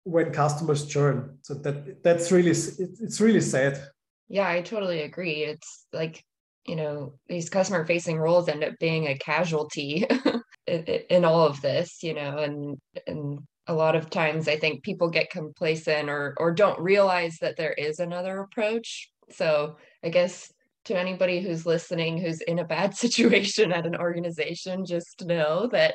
when 0.05 0.31
customers 0.31 0.87
churn. 0.87 1.39
So 1.43 1.55
that 1.55 2.03
that's 2.03 2.31
really 2.31 2.51
it's 2.51 3.21
really 3.21 3.41
sad. 3.41 3.81
Yeah, 4.29 4.49
I 4.49 4.61
totally 4.61 5.03
agree. 5.03 5.45
It's 5.45 5.87
like 5.93 6.23
you 6.67 6.77
know 6.77 7.15
these 7.29 7.51
customer 7.51 7.85
facing 7.87 8.19
roles 8.19 8.49
end 8.49 8.65
up 8.65 8.75
being 8.79 9.07
a 9.07 9.19
casualty 9.19 10.07
in, 10.67 10.85
in 10.85 11.25
all 11.25 11.47
of 11.47 11.61
this. 11.63 12.03
You 12.03 12.15
know, 12.15 12.39
and 12.39 12.79
and 13.07 13.41
a 13.67 13.75
lot 13.75 13.97
of 13.97 14.11
times 14.11 14.47
I 14.47 14.57
think 14.57 14.83
people 14.83 15.09
get 15.09 15.31
complacent 15.31 16.11
or 16.11 16.35
or 16.37 16.53
don't 16.53 16.79
realize 16.81 17.39
that 17.41 17.57
there 17.57 17.73
is 17.73 17.99
another 17.99 18.41
approach. 18.41 19.11
So 19.31 19.77
I 20.05 20.11
guess 20.11 20.53
to 20.85 20.99
anybody 20.99 21.41
who's 21.41 21.65
listening 21.65 22.19
who's 22.19 22.41
in 22.43 22.59
a 22.59 22.65
bad 22.65 22.95
situation 23.05 23.73
at 23.73 23.87
an 23.87 23.97
organization, 23.97 24.85
just 24.85 25.25
know 25.25 25.69
that 25.69 25.95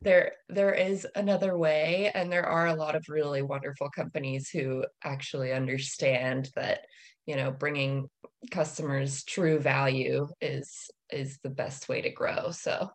there 0.00 0.32
there 0.48 0.74
is 0.74 1.06
another 1.14 1.56
way 1.56 2.10
and 2.14 2.32
there 2.32 2.46
are 2.46 2.66
a 2.66 2.74
lot 2.74 2.96
of 2.96 3.04
really 3.08 3.42
wonderful 3.42 3.88
companies 3.90 4.48
who 4.48 4.84
actually 5.04 5.52
understand 5.52 6.50
that 6.56 6.80
you 7.26 7.36
know 7.36 7.52
bringing 7.52 8.08
customers 8.50 9.22
true 9.24 9.60
value 9.60 10.26
is 10.40 10.90
is 11.12 11.38
the 11.42 11.50
best 11.50 11.88
way 11.88 12.00
to 12.00 12.10
grow. 12.10 12.50
So 12.50 12.88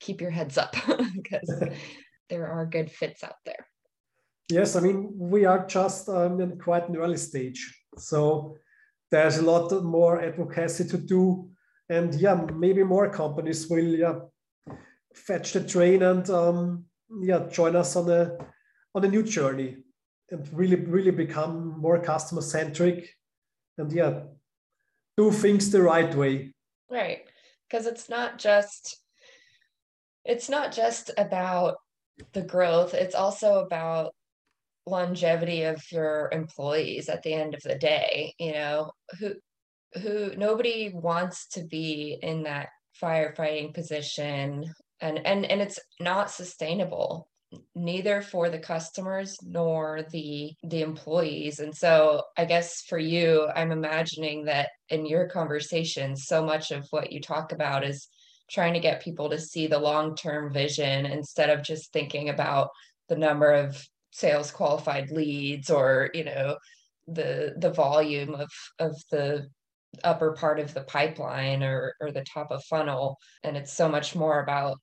keep 0.00 0.20
your 0.20 0.30
heads 0.30 0.58
up 0.58 0.74
because 1.14 1.64
there 2.28 2.48
are 2.48 2.66
good 2.66 2.90
fits 2.90 3.22
out 3.22 3.36
there. 3.44 3.66
Yes 4.50 4.76
i 4.76 4.80
mean 4.80 5.10
we 5.16 5.44
are 5.44 5.66
just 5.66 6.08
um, 6.08 6.40
in 6.40 6.58
quite 6.58 6.88
an 6.88 6.96
early 6.96 7.16
stage. 7.16 7.72
So 7.96 8.58
there's 9.10 9.38
a 9.38 9.42
lot 9.42 9.72
more 9.84 10.20
advocacy 10.20 10.84
to 10.88 10.98
do 10.98 11.48
and 11.88 12.14
yeah 12.14 12.34
maybe 12.54 12.82
more 12.82 13.08
companies 13.10 13.68
will 13.68 13.84
yeah 13.84 14.18
fetch 15.16 15.52
the 15.52 15.66
train 15.66 16.02
and 16.02 16.28
um, 16.30 16.84
yeah, 17.22 17.46
join 17.50 17.74
us 17.74 17.96
on 17.96 18.10
a 18.10 18.36
on 18.94 19.04
a 19.04 19.08
new 19.08 19.22
journey 19.22 19.76
and 20.30 20.48
really 20.52 20.76
really 20.76 21.10
become 21.10 21.78
more 21.80 22.00
customer 22.00 22.42
centric 22.42 23.14
and 23.78 23.92
yeah, 23.92 24.20
do 25.16 25.30
things 25.30 25.70
the 25.70 25.82
right 25.82 26.14
way. 26.14 26.52
Right, 26.90 27.22
because 27.68 27.86
it's 27.86 28.08
not 28.08 28.38
just 28.38 28.96
it's 30.24 30.48
not 30.48 30.72
just 30.72 31.10
about 31.18 31.76
the 32.32 32.42
growth. 32.42 32.94
It's 32.94 33.14
also 33.14 33.60
about 33.64 34.14
longevity 34.86 35.64
of 35.64 35.82
your 35.90 36.30
employees 36.32 37.08
at 37.08 37.22
the 37.22 37.34
end 37.34 37.54
of 37.54 37.62
the 37.62 37.76
day. 37.76 38.34
You 38.38 38.52
know 38.52 38.92
who 39.18 39.34
who 40.02 40.34
nobody 40.36 40.90
wants 40.94 41.48
to 41.48 41.64
be 41.64 42.18
in 42.22 42.44
that 42.44 42.68
firefighting 43.00 43.74
position 43.74 44.64
and 45.00 45.18
and 45.26 45.44
and 45.44 45.60
it's 45.60 45.78
not 46.00 46.30
sustainable 46.30 47.28
neither 47.74 48.22
for 48.22 48.48
the 48.48 48.58
customers 48.58 49.36
nor 49.42 50.00
the 50.10 50.52
the 50.64 50.82
employees 50.82 51.60
and 51.60 51.74
so 51.74 52.22
i 52.36 52.44
guess 52.44 52.82
for 52.82 52.98
you 52.98 53.48
i'm 53.54 53.70
imagining 53.70 54.44
that 54.44 54.68
in 54.88 55.06
your 55.06 55.28
conversations 55.28 56.24
so 56.26 56.44
much 56.44 56.70
of 56.70 56.86
what 56.90 57.12
you 57.12 57.20
talk 57.20 57.52
about 57.52 57.84
is 57.84 58.08
trying 58.50 58.74
to 58.74 58.80
get 58.80 59.02
people 59.02 59.28
to 59.30 59.38
see 59.38 59.66
the 59.66 59.78
long-term 59.78 60.52
vision 60.52 61.06
instead 61.06 61.50
of 61.50 61.64
just 61.64 61.92
thinking 61.92 62.28
about 62.28 62.70
the 63.08 63.16
number 63.16 63.50
of 63.50 63.86
sales 64.16 64.50
qualified 64.50 65.10
leads 65.10 65.68
or 65.68 66.08
you 66.14 66.24
know 66.24 66.56
the 67.06 67.54
the 67.58 67.70
volume 67.70 68.34
of 68.34 68.50
of 68.78 68.94
the 69.10 69.46
upper 70.04 70.32
part 70.32 70.58
of 70.58 70.72
the 70.72 70.84
pipeline 70.84 71.62
or 71.62 71.94
or 72.00 72.10
the 72.10 72.24
top 72.24 72.50
of 72.50 72.64
funnel. 72.64 73.18
And 73.44 73.56
it's 73.56 73.72
so 73.72 73.88
much 73.88 74.14
more 74.14 74.42
about 74.42 74.78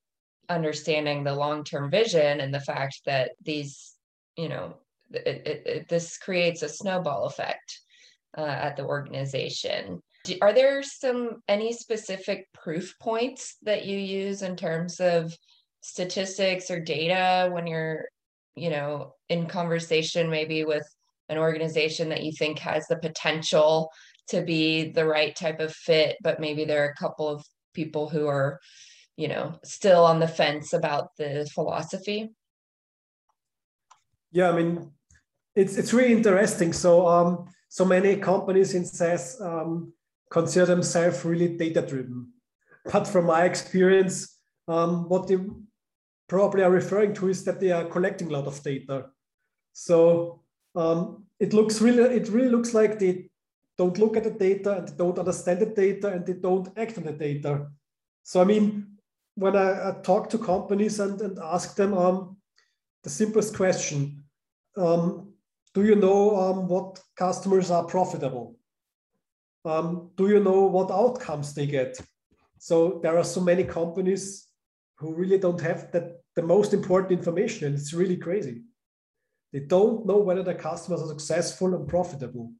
understanding 0.48 1.24
the 1.24 1.34
long-term 1.34 1.90
vision 1.90 2.40
and 2.40 2.54
the 2.54 2.60
fact 2.60 3.00
that 3.06 3.32
these 3.42 3.94
you 4.36 4.48
know 4.48 4.76
it, 5.10 5.42
it, 5.46 5.62
it, 5.66 5.88
this 5.88 6.16
creates 6.16 6.62
a 6.62 6.68
snowball 6.68 7.24
effect 7.24 7.80
uh, 8.38 8.40
at 8.66 8.76
the 8.76 8.84
organization. 8.84 10.00
Are 10.40 10.52
there 10.52 10.82
some 10.82 11.42
any 11.48 11.72
specific 11.72 12.46
proof 12.54 12.94
points 13.00 13.56
that 13.62 13.84
you 13.84 13.98
use 13.98 14.42
in 14.42 14.56
terms 14.56 15.00
of 15.00 15.36
statistics 15.82 16.70
or 16.70 16.80
data 16.80 17.50
when 17.52 17.66
you're 17.66 18.06
you 18.56 18.70
know 18.70 19.12
in 19.28 19.46
conversation 19.46 20.30
maybe 20.30 20.64
with 20.64 20.86
an 21.28 21.38
organization 21.38 22.08
that 22.10 22.22
you 22.22 22.32
think 22.32 22.58
has 22.58 22.86
the 22.86 22.96
potential 22.96 23.90
to 24.28 24.42
be 24.42 24.90
the 24.92 25.04
right 25.04 25.34
type 25.34 25.60
of 25.60 25.72
fit 25.72 26.16
but 26.22 26.40
maybe 26.40 26.64
there 26.64 26.84
are 26.84 26.90
a 26.90 26.94
couple 27.02 27.28
of 27.28 27.44
people 27.74 28.08
who 28.08 28.26
are 28.26 28.60
you 29.16 29.28
know 29.28 29.54
still 29.64 30.04
on 30.04 30.20
the 30.20 30.28
fence 30.28 30.72
about 30.72 31.08
the 31.18 31.48
philosophy? 31.54 32.30
Yeah 34.32 34.50
i 34.50 34.56
mean 34.56 34.90
it's 35.54 35.76
it's 35.76 35.92
really 35.92 36.12
interesting. 36.12 36.72
So 36.72 37.06
um 37.06 37.46
so 37.68 37.84
many 37.84 38.16
companies 38.16 38.74
in 38.74 38.84
SaaS 38.84 39.40
um, 39.40 39.92
consider 40.30 40.66
themselves 40.66 41.24
really 41.24 41.48
data 41.48 41.82
driven 41.82 42.28
but 42.92 43.06
from 43.08 43.26
my 43.26 43.44
experience 43.44 44.38
um, 44.68 45.08
what 45.08 45.26
they 45.26 45.38
probably 46.28 46.62
are 46.62 46.70
referring 46.70 47.14
to 47.14 47.28
is 47.28 47.44
that 47.44 47.60
they 47.60 47.70
are 47.70 47.84
collecting 47.84 48.28
a 48.28 48.32
lot 48.32 48.46
of 48.46 48.62
data 48.62 49.06
so 49.72 50.40
um, 50.76 51.24
it 51.38 51.52
looks 51.52 51.80
really 51.80 52.02
it 52.16 52.28
really 52.28 52.48
looks 52.48 52.74
like 52.74 52.98
they 52.98 53.28
don't 53.76 53.98
look 53.98 54.16
at 54.16 54.24
the 54.24 54.30
data 54.30 54.78
and 54.78 54.88
they 54.88 54.94
don't 54.96 55.18
understand 55.18 55.60
the 55.60 55.66
data 55.66 56.08
and 56.08 56.24
they 56.26 56.34
don't 56.34 56.68
act 56.76 56.96
on 56.98 57.04
the 57.04 57.12
data 57.12 57.66
so 58.22 58.40
i 58.40 58.44
mean 58.44 58.94
when 59.36 59.56
I, 59.56 59.88
I, 59.88 59.92
talk 60.02 60.30
to 60.30 60.38
companies 60.38 61.00
and, 61.00 61.20
and 61.20 61.38
ask 61.40 61.74
them 61.74 61.94
um, 61.94 62.36
the 63.02 63.10
simplest 63.10 63.56
question 63.56 64.24
um, 64.76 65.32
Do 65.74 65.84
you 65.84 65.96
know 65.96 66.36
um, 66.36 66.68
what 66.68 67.00
customers 67.16 67.70
are 67.70 67.84
profitable? 67.84 68.56
Um, 69.64 70.10
do 70.16 70.28
you 70.28 70.40
know 70.40 70.66
what 70.66 70.90
outcomes 70.90 71.54
they 71.54 71.66
get? 71.66 71.98
So 72.58 73.00
there 73.02 73.18
are 73.18 73.24
so 73.24 73.40
many 73.40 73.64
companies 73.64 74.46
who 74.96 75.14
really 75.14 75.38
don't 75.38 75.60
have 75.60 75.90
that 75.92 76.20
the 76.36 76.42
most 76.42 76.72
important 76.72 77.12
information, 77.12 77.66
and 77.66 77.74
it's 77.76 77.92
really 77.92 78.16
crazy. 78.16 78.62
They 79.52 79.60
don't 79.60 80.04
know 80.06 80.18
whether 80.18 80.42
the 80.42 80.54
customers 80.54 81.00
are 81.02 81.08
successful 81.08 81.74
and 81.74 81.86
profitable. 81.86 82.52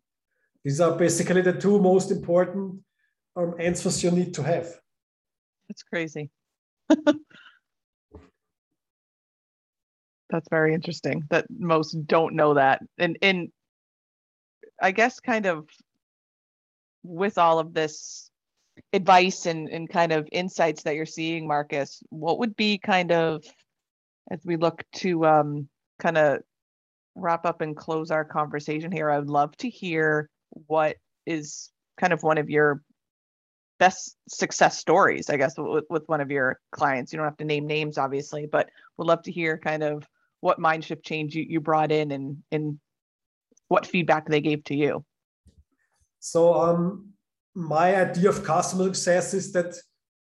These 0.64 0.80
are 0.80 0.96
basically 0.96 1.42
the 1.42 1.52
two 1.52 1.80
most 1.80 2.10
important 2.10 2.80
um, 3.36 3.54
answers 3.58 4.02
you 4.02 4.10
need 4.12 4.32
to 4.34 4.42
have. 4.42 4.68
That's 5.68 5.82
crazy. 5.82 6.30
That's 10.30 10.48
very 10.50 10.74
interesting 10.74 11.24
that 11.30 11.46
most 11.50 11.96
don't 12.06 12.34
know 12.34 12.54
that. 12.54 12.82
And 12.98 13.18
and 13.22 13.48
I 14.80 14.92
guess 14.92 15.20
kind 15.20 15.46
of 15.46 15.68
with 17.02 17.38
all 17.38 17.58
of 17.58 17.74
this 17.74 18.30
advice 18.92 19.46
and, 19.46 19.68
and 19.68 19.88
kind 19.88 20.12
of 20.12 20.28
insights 20.32 20.82
that 20.82 20.94
you're 20.94 21.06
seeing, 21.06 21.46
Marcus, 21.46 22.02
what 22.10 22.38
would 22.38 22.56
be 22.56 22.78
kind 22.78 23.12
of 23.12 23.44
as 24.30 24.40
we 24.44 24.56
look 24.56 24.82
to 24.94 25.26
um, 25.26 25.68
kind 25.98 26.16
of 26.16 26.38
wrap 27.14 27.46
up 27.46 27.60
and 27.60 27.76
close 27.76 28.10
our 28.10 28.24
conversation 28.24 28.90
here, 28.90 29.10
I 29.10 29.18
would 29.18 29.28
love 29.28 29.56
to 29.58 29.68
hear 29.68 30.28
what 30.66 30.96
is 31.26 31.70
kind 32.00 32.12
of 32.12 32.22
one 32.22 32.38
of 32.38 32.50
your 32.50 32.82
best 33.78 34.16
success 34.28 34.78
stories, 34.78 35.30
I 35.30 35.36
guess, 35.36 35.54
with, 35.56 35.84
with 35.90 36.08
one 36.08 36.20
of 36.20 36.30
your 36.30 36.58
clients. 36.72 37.12
You 37.12 37.18
don't 37.18 37.26
have 37.26 37.36
to 37.38 37.44
name 37.44 37.66
names, 37.66 37.98
obviously, 37.98 38.46
but 38.46 38.68
would 38.96 39.06
love 39.06 39.22
to 39.24 39.32
hear 39.32 39.58
kind 39.58 39.82
of 39.82 40.06
what 40.40 40.58
mind 40.58 40.84
shift 40.84 41.04
change 41.04 41.34
you, 41.34 41.44
you 41.48 41.60
brought 41.60 41.92
in 41.92 42.10
and, 42.10 42.42
and 42.50 42.78
what 43.68 43.86
feedback 43.86 44.26
they 44.28 44.40
gave 44.40 44.64
to 44.64 44.74
you. 44.74 45.04
So 46.20 46.54
um, 46.54 47.13
my 47.54 47.96
idea 47.96 48.28
of 48.28 48.44
customer 48.44 48.84
success 48.84 49.34
is 49.34 49.52
that 49.52 49.74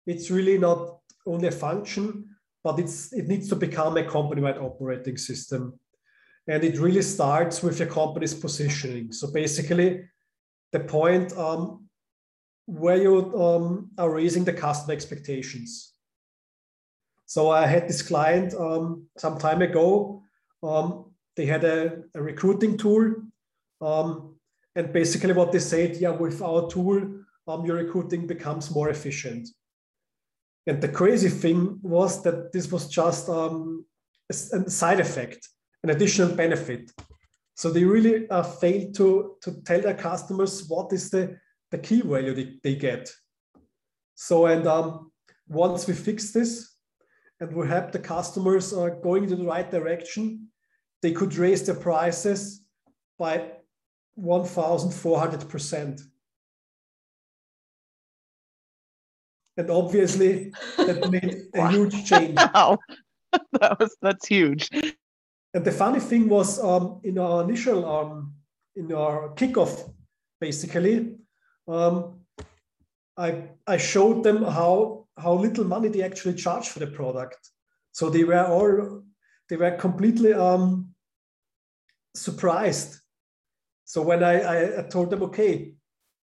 it's 0.06 0.30
really 0.30 0.58
not 0.58 0.98
only 1.26 1.48
a 1.48 1.52
function, 1.52 2.28
but 2.62 2.78
it's 2.78 3.12
it 3.12 3.26
needs 3.26 3.48
to 3.48 3.56
become 3.56 3.96
a 3.96 4.04
company-wide 4.04 4.58
operating 4.58 5.16
system. 5.16 5.78
And 6.46 6.62
it 6.62 6.78
really 6.78 7.02
starts 7.02 7.62
with 7.62 7.78
your 7.78 7.88
company's 7.88 8.34
positioning. 8.34 9.12
So 9.12 9.32
basically, 9.32 10.08
the 10.72 10.80
point 10.80 11.32
um, 11.38 11.88
where 12.66 13.00
you 13.00 13.42
um, 13.42 13.90
are 13.98 14.10
raising 14.10 14.44
the 14.44 14.52
customer 14.52 14.92
expectations. 14.92 15.92
So 17.26 17.50
I 17.50 17.66
had 17.66 17.88
this 17.88 18.02
client 18.02 18.54
um, 18.54 19.06
some 19.16 19.38
time 19.38 19.62
ago. 19.62 20.22
Um, 20.62 21.12
they 21.36 21.46
had 21.46 21.64
a, 21.64 22.02
a 22.14 22.22
recruiting 22.22 22.76
tool. 22.76 23.14
Um, 23.80 24.36
and 24.76 24.92
basically 24.92 25.32
what 25.32 25.52
they 25.52 25.58
said, 25.58 25.96
yeah, 25.96 26.10
with 26.10 26.42
our 26.42 26.68
tool, 26.68 27.23
um, 27.46 27.64
your 27.64 27.76
recruiting 27.76 28.26
becomes 28.26 28.70
more 28.70 28.88
efficient. 28.88 29.48
And 30.66 30.80
the 30.80 30.88
crazy 30.88 31.28
thing 31.28 31.78
was 31.82 32.22
that 32.22 32.52
this 32.52 32.72
was 32.72 32.88
just 32.88 33.28
um, 33.28 33.84
a, 34.30 34.34
side 34.34 35.00
effect, 35.00 35.48
an 35.82 35.90
additional 35.90 36.34
benefit. 36.34 36.90
So 37.54 37.70
they 37.70 37.84
really 37.84 38.28
uh, 38.30 38.42
failed 38.42 38.94
to, 38.96 39.36
to 39.42 39.62
tell 39.64 39.80
their 39.80 39.94
customers 39.94 40.66
what 40.68 40.92
is 40.92 41.10
the, 41.10 41.36
the 41.70 41.78
key 41.78 42.00
value 42.00 42.34
they, 42.34 42.58
they 42.62 42.74
get. 42.76 43.12
So, 44.14 44.46
and 44.46 44.66
um, 44.66 45.12
once 45.48 45.86
we 45.86 45.94
fix 45.94 46.32
this 46.32 46.74
and 47.40 47.54
we 47.54 47.68
help 47.68 47.92
the 47.92 47.98
customers 47.98 48.72
uh, 48.72 48.88
going 49.02 49.24
in 49.24 49.38
the 49.38 49.44
right 49.44 49.70
direction, 49.70 50.48
they 51.02 51.12
could 51.12 51.36
raise 51.36 51.66
their 51.66 51.74
prices 51.74 52.62
by 53.18 53.50
1,400%. 54.18 56.00
And 59.56 59.70
obviously, 59.70 60.52
that 60.76 61.10
made 61.16 61.42
a 61.54 61.70
huge 61.70 62.06
change. 62.06 62.38
Wow. 62.54 62.78
that 63.60 63.80
was 63.80 63.96
that's 64.00 64.26
huge. 64.28 64.70
And 65.54 65.64
the 65.64 65.72
funny 65.72 66.00
thing 66.00 66.28
was, 66.28 66.62
um, 66.62 67.00
in 67.02 67.18
our 67.18 67.42
initial, 67.42 67.84
um, 67.84 68.34
in 68.76 68.92
our 68.92 69.34
kickoff, 69.34 69.92
basically, 70.40 71.16
um, 71.66 72.20
I 73.16 73.50
I 73.66 73.76
showed 73.76 74.22
them 74.22 74.44
how 74.44 75.06
how 75.16 75.34
little 75.34 75.64
money 75.64 75.88
they 75.88 76.02
actually 76.02 76.34
charge 76.34 76.68
for 76.68 76.78
the 76.80 76.86
product. 76.86 77.50
So 77.92 78.10
they 78.10 78.24
were 78.24 78.46
all 78.46 79.02
they 79.48 79.56
were 79.56 79.72
completely 79.72 80.32
um, 80.32 80.94
surprised. 82.14 83.00
So 83.84 84.02
when 84.02 84.22
I, 84.24 84.40
I, 84.40 84.78
I 84.80 84.82
told 84.82 85.10
them, 85.10 85.22
okay, 85.24 85.74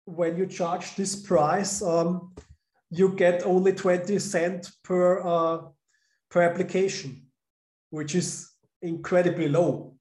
when 0.04 0.36
you 0.36 0.46
charge 0.46 0.94
this 0.94 1.16
price, 1.16 1.82
um, 1.82 2.34
you 2.90 3.10
get 3.14 3.44
only 3.44 3.72
20 3.72 4.18
cents 4.18 4.76
per, 4.82 5.20
uh, 5.20 5.62
per 6.30 6.42
application, 6.42 7.26
which 7.90 8.14
is 8.14 8.50
incredibly 8.82 9.48
low. 9.48 9.94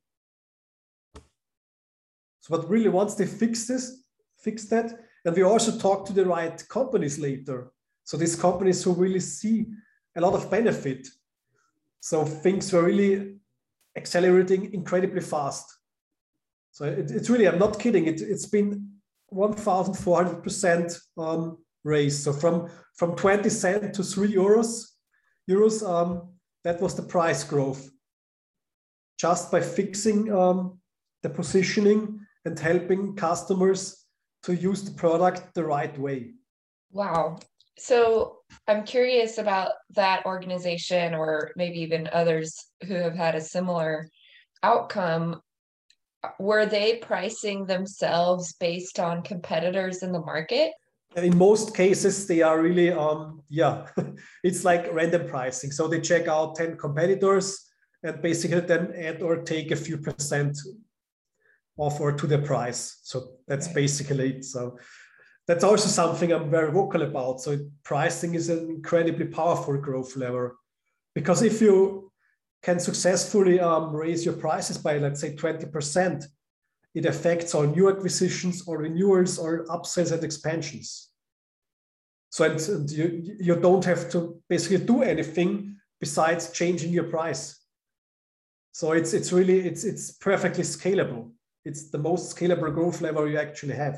So, 1.15 2.57
but 2.57 2.69
really, 2.69 2.89
once 2.89 3.15
they 3.15 3.25
fix 3.25 3.67
this, 3.67 4.03
fix 4.37 4.65
that, 4.65 4.91
and 5.25 5.35
we 5.35 5.43
also 5.43 5.77
talk 5.77 6.05
to 6.07 6.13
the 6.13 6.25
right 6.25 6.67
companies 6.69 7.19
later. 7.19 7.71
So 8.03 8.17
these 8.17 8.35
companies 8.35 8.83
who 8.83 8.93
really 8.93 9.19
see 9.19 9.67
a 10.15 10.21
lot 10.21 10.33
of 10.33 10.49
benefit. 10.49 11.07
So 11.99 12.25
things 12.25 12.71
were 12.73 12.83
really 12.83 13.35
accelerating 13.95 14.73
incredibly 14.73 15.21
fast. 15.21 15.77
So 16.71 16.85
it, 16.85 17.11
it's 17.11 17.29
really, 17.29 17.47
I'm 17.47 17.59
not 17.59 17.79
kidding. 17.79 18.07
It, 18.07 18.21
it's 18.21 18.45
been 18.45 18.89
1,400% 19.33 20.99
um, 21.17 21.57
raise. 21.83 22.23
So 22.23 22.33
from, 22.33 22.69
from 22.95 23.15
20 23.15 23.49
cent 23.49 23.93
to 23.95 24.03
three 24.03 24.33
euros, 24.33 24.85
euros, 25.49 25.87
um, 25.87 26.29
that 26.63 26.81
was 26.81 26.95
the 26.95 27.03
price 27.03 27.43
growth. 27.43 27.89
Just 29.17 29.51
by 29.51 29.61
fixing 29.61 30.31
um, 30.31 30.79
the 31.23 31.29
positioning 31.29 32.19
and 32.45 32.57
helping 32.57 33.15
customers 33.15 34.05
to 34.43 34.55
use 34.55 34.83
the 34.83 34.91
product 34.91 35.53
the 35.53 35.65
right 35.65 35.97
way. 35.99 36.31
Wow. 36.91 37.39
So 37.77 38.39
I'm 38.67 38.83
curious 38.83 39.37
about 39.37 39.71
that 39.91 40.25
organization 40.25 41.13
or 41.13 41.51
maybe 41.55 41.79
even 41.79 42.09
others 42.11 42.55
who 42.85 42.95
have 42.95 43.15
had 43.15 43.35
a 43.35 43.41
similar 43.41 44.09
outcome. 44.63 45.41
Were 46.39 46.65
they 46.65 46.97
pricing 46.97 47.65
themselves 47.65 48.53
based 48.53 48.99
on 48.99 49.21
competitors 49.21 50.03
in 50.03 50.11
the 50.11 50.19
market? 50.19 50.71
In 51.15 51.37
most 51.37 51.75
cases 51.75 52.27
they 52.27 52.41
are 52.41 52.61
really 52.61 52.91
um 52.91 53.41
yeah 53.49 53.87
it's 54.43 54.63
like 54.63 54.93
random 54.93 55.27
pricing. 55.27 55.71
So 55.71 55.87
they 55.87 56.01
check 56.01 56.27
out 56.27 56.55
10 56.55 56.77
competitors 56.77 57.69
and 58.03 58.21
basically 58.21 58.61
then 58.61 58.93
add 58.95 59.21
or 59.21 59.37
take 59.37 59.71
a 59.71 59.75
few 59.75 59.97
percent 59.97 60.57
off 61.77 61.99
or 61.99 62.11
to 62.11 62.27
the 62.27 62.39
price. 62.39 62.99
So 63.03 63.37
that's 63.47 63.67
basically 63.67 64.29
it. 64.29 64.45
So 64.45 64.77
that's 65.47 65.63
also 65.63 65.87
something 65.87 66.31
i'm 66.31 66.51
very 66.51 66.71
vocal 66.71 67.01
about. 67.01 67.41
So 67.41 67.57
pricing 67.83 68.35
is 68.35 68.49
an 68.49 68.69
incredibly 68.69 69.25
powerful 69.25 69.77
growth 69.77 70.15
lever 70.15 70.57
because 71.15 71.41
if 71.41 71.59
you 71.61 72.11
can 72.61 72.79
successfully 72.79 73.59
um, 73.59 73.95
raise 73.95 74.25
your 74.25 74.35
prices 74.35 74.77
by 74.77 74.97
let's 74.97 75.21
say 75.21 75.35
20% 75.35 76.25
it 76.95 77.05
affects 77.05 77.53
our 77.55 77.67
new 77.67 77.89
acquisitions 77.89 78.63
or 78.67 78.79
renewals 78.79 79.37
or 79.37 79.65
upsells 79.67 80.11
and 80.11 80.23
expansions. 80.23 81.09
So 82.31 82.45
and, 82.45 82.59
and 82.69 82.89
you, 82.91 83.35
you 83.39 83.55
don't 83.55 83.85
have 83.85 84.09
to 84.11 84.41
basically 84.49 84.85
do 84.85 85.03
anything 85.03 85.77
besides 85.99 86.51
changing 86.51 86.91
your 86.91 87.05
price. 87.05 87.59
So 88.71 88.91
it's 88.93 89.13
it's 89.13 89.33
really 89.33 89.59
it's 89.59 89.83
it's 89.83 90.11
perfectly 90.11 90.63
scalable. 90.63 91.31
It's 91.65 91.89
the 91.89 91.97
most 91.97 92.35
scalable 92.35 92.73
growth 92.73 93.01
lever 93.01 93.27
you 93.27 93.37
actually 93.37 93.75
have. 93.75 93.97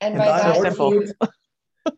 And, 0.00 0.14
and 0.14 0.18
by 0.18 0.30
I'm 0.30 0.62
that 0.62 0.62
simple. 0.62 1.00
It, 1.00 1.16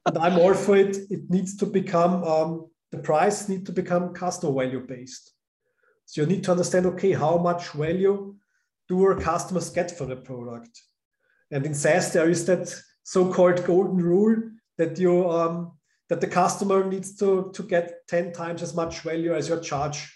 and 0.07 0.19
I'm 0.19 0.39
all 0.39 0.55
for 0.55 0.77
it. 0.77 0.97
It 1.11 1.31
needs 1.31 1.57
to 1.57 1.67
become 1.67 2.23
um, 2.25 2.67
the 2.93 2.99
price 2.99 3.49
need 3.49 3.67
to 3.67 3.73
become 3.73 4.15
customer 4.15 4.53
value 4.53 4.87
based. 4.87 5.33
So 6.05 6.21
you 6.21 6.27
need 6.27 6.45
to 6.45 6.53
understand, 6.53 6.87
okay, 6.87 7.13
how 7.13 7.37
much 7.39 7.71
value 7.71 8.37
do 8.89 9.03
our 9.05 9.19
customers 9.19 9.71
get 9.71 9.91
for 9.91 10.07
the 10.07 10.17
product? 10.17 10.83
And 11.51 11.65
in 11.65 11.75
SaaS, 11.75 12.13
there 12.13 12.29
is 12.29 12.45
that 12.47 12.75
so-called 13.05 13.65
golden 13.65 13.99
rule 13.99 14.37
that 14.79 14.99
you 14.99 15.31
um, 15.31 15.73
that 16.09 16.21
the 16.21 16.27
customer 16.27 16.85
needs 16.85 17.17
to, 17.17 17.51
to 17.55 17.63
get 17.63 18.07
10 18.09 18.33
times 18.33 18.63
as 18.63 18.75
much 18.75 19.01
value 19.01 19.35
as 19.35 19.49
your 19.49 19.61
charge. 19.61 20.13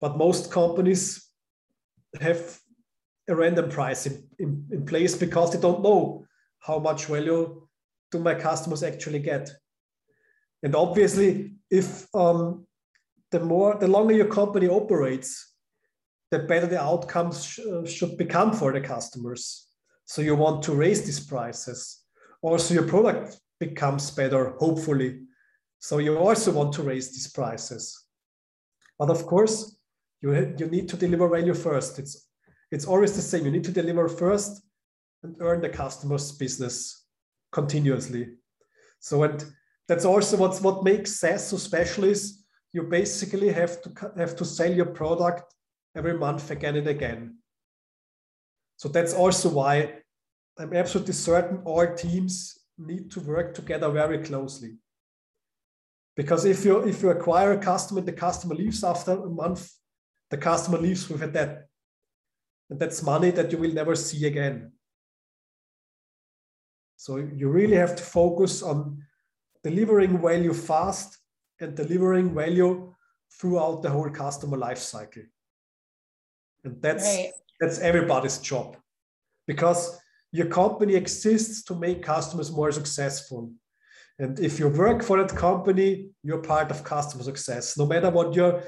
But 0.00 0.16
most 0.16 0.50
companies 0.50 1.28
have 2.20 2.58
a 3.28 3.34
random 3.34 3.68
price 3.68 4.06
in, 4.06 4.26
in, 4.38 4.66
in 4.70 4.86
place 4.86 5.14
because 5.14 5.52
they 5.52 5.60
don't 5.60 5.82
know 5.82 6.24
how 6.60 6.78
much 6.78 7.06
value 7.06 7.66
do 8.10 8.18
my 8.18 8.34
customers 8.34 8.82
actually 8.82 9.18
get. 9.18 9.50
And 10.62 10.74
obviously, 10.74 11.56
if 11.70 12.06
um, 12.14 12.66
the 13.30 13.40
more 13.40 13.76
the 13.78 13.88
longer 13.88 14.14
your 14.14 14.28
company 14.28 14.68
operates, 14.68 15.45
the 16.36 16.46
better 16.46 16.66
the 16.66 16.80
outcomes 16.80 17.44
sh 17.44 17.60
uh, 17.60 17.84
should 17.86 18.16
become 18.16 18.52
for 18.52 18.72
the 18.72 18.80
customers. 18.80 19.68
So 20.04 20.22
you 20.22 20.36
want 20.36 20.62
to 20.64 20.72
raise 20.74 21.02
these 21.04 21.20
prices. 21.20 22.02
Also, 22.42 22.74
your 22.74 22.86
product 22.86 23.40
becomes 23.58 24.10
better, 24.10 24.54
hopefully. 24.58 25.20
So 25.78 25.98
you 25.98 26.16
also 26.18 26.52
want 26.52 26.72
to 26.74 26.82
raise 26.82 27.08
these 27.10 27.28
prices. 27.28 28.04
But 28.98 29.10
of 29.10 29.26
course, 29.26 29.78
you, 30.22 30.54
you 30.58 30.66
need 30.66 30.88
to 30.90 30.96
deliver 30.96 31.28
value 31.28 31.54
first. 31.54 31.98
It's, 31.98 32.28
it's 32.70 32.86
always 32.86 33.14
the 33.16 33.22
same. 33.22 33.44
You 33.44 33.50
need 33.50 33.64
to 33.64 33.72
deliver 33.72 34.08
first 34.08 34.62
and 35.22 35.36
earn 35.40 35.60
the 35.60 35.68
customer's 35.68 36.32
business 36.32 37.06
continuously. 37.52 38.28
So, 39.00 39.22
and 39.22 39.44
that's 39.88 40.04
also 40.04 40.36
what's, 40.36 40.60
what 40.60 40.84
makes 40.84 41.20
SaaS 41.20 41.48
so 41.48 41.56
special 41.56 42.04
is 42.04 42.44
you 42.72 42.82
basically 42.82 43.52
have 43.52 43.80
to 43.82 44.12
have 44.16 44.36
to 44.36 44.44
sell 44.44 44.72
your 44.72 44.86
product 44.86 45.55
every 45.96 46.16
month 46.16 46.50
again 46.50 46.76
and 46.76 46.86
again. 46.86 47.38
So 48.76 48.88
that's 48.88 49.14
also 49.14 49.48
why 49.48 49.94
I'm 50.58 50.74
absolutely 50.74 51.14
certain 51.14 51.62
all 51.64 51.94
teams 51.94 52.58
need 52.78 53.10
to 53.12 53.20
work 53.20 53.54
together 53.54 53.90
very 53.90 54.22
closely. 54.22 54.76
Because 56.14 56.44
if 56.44 56.64
you 56.64 56.80
if 56.80 57.02
you 57.02 57.10
acquire 57.10 57.52
a 57.52 57.58
customer 57.58 58.00
and 58.00 58.08
the 58.08 58.12
customer 58.12 58.54
leaves 58.54 58.84
after 58.84 59.12
a 59.12 59.28
month, 59.28 59.70
the 60.30 60.36
customer 60.36 60.78
leaves 60.78 61.08
with 61.08 61.22
a 61.22 61.26
debt. 61.26 61.68
And 62.70 62.78
that's 62.78 63.02
money 63.02 63.30
that 63.30 63.52
you 63.52 63.58
will 63.58 63.72
never 63.72 63.94
see 63.94 64.26
again. 64.26 64.72
So 66.96 67.16
you 67.16 67.48
really 67.48 67.76
have 67.76 67.94
to 67.96 68.02
focus 68.02 68.62
on 68.62 69.02
delivering 69.62 70.20
value 70.20 70.54
fast 70.54 71.18
and 71.60 71.74
delivering 71.74 72.34
value 72.34 72.94
throughout 73.38 73.82
the 73.82 73.90
whole 73.90 74.10
customer 74.10 74.56
life 74.56 74.78
cycle 74.78 75.22
and 76.66 76.82
that's 76.82 77.04
right. 77.04 77.30
that's 77.60 77.78
everybody's 77.78 78.38
job 78.38 78.76
because 79.46 79.98
your 80.32 80.46
company 80.46 80.94
exists 80.94 81.62
to 81.64 81.74
make 81.74 82.02
customers 82.02 82.50
more 82.50 82.72
successful. 82.72 83.52
And 84.18 84.38
if 84.40 84.58
you 84.58 84.68
work 84.68 85.02
for 85.02 85.22
that 85.22 85.34
company, 85.36 86.08
you're 86.22 86.42
part 86.42 86.70
of 86.70 86.82
customer 86.82 87.22
success, 87.22 87.78
no 87.78 87.86
matter 87.86 88.10
what 88.10 88.34
your 88.34 88.62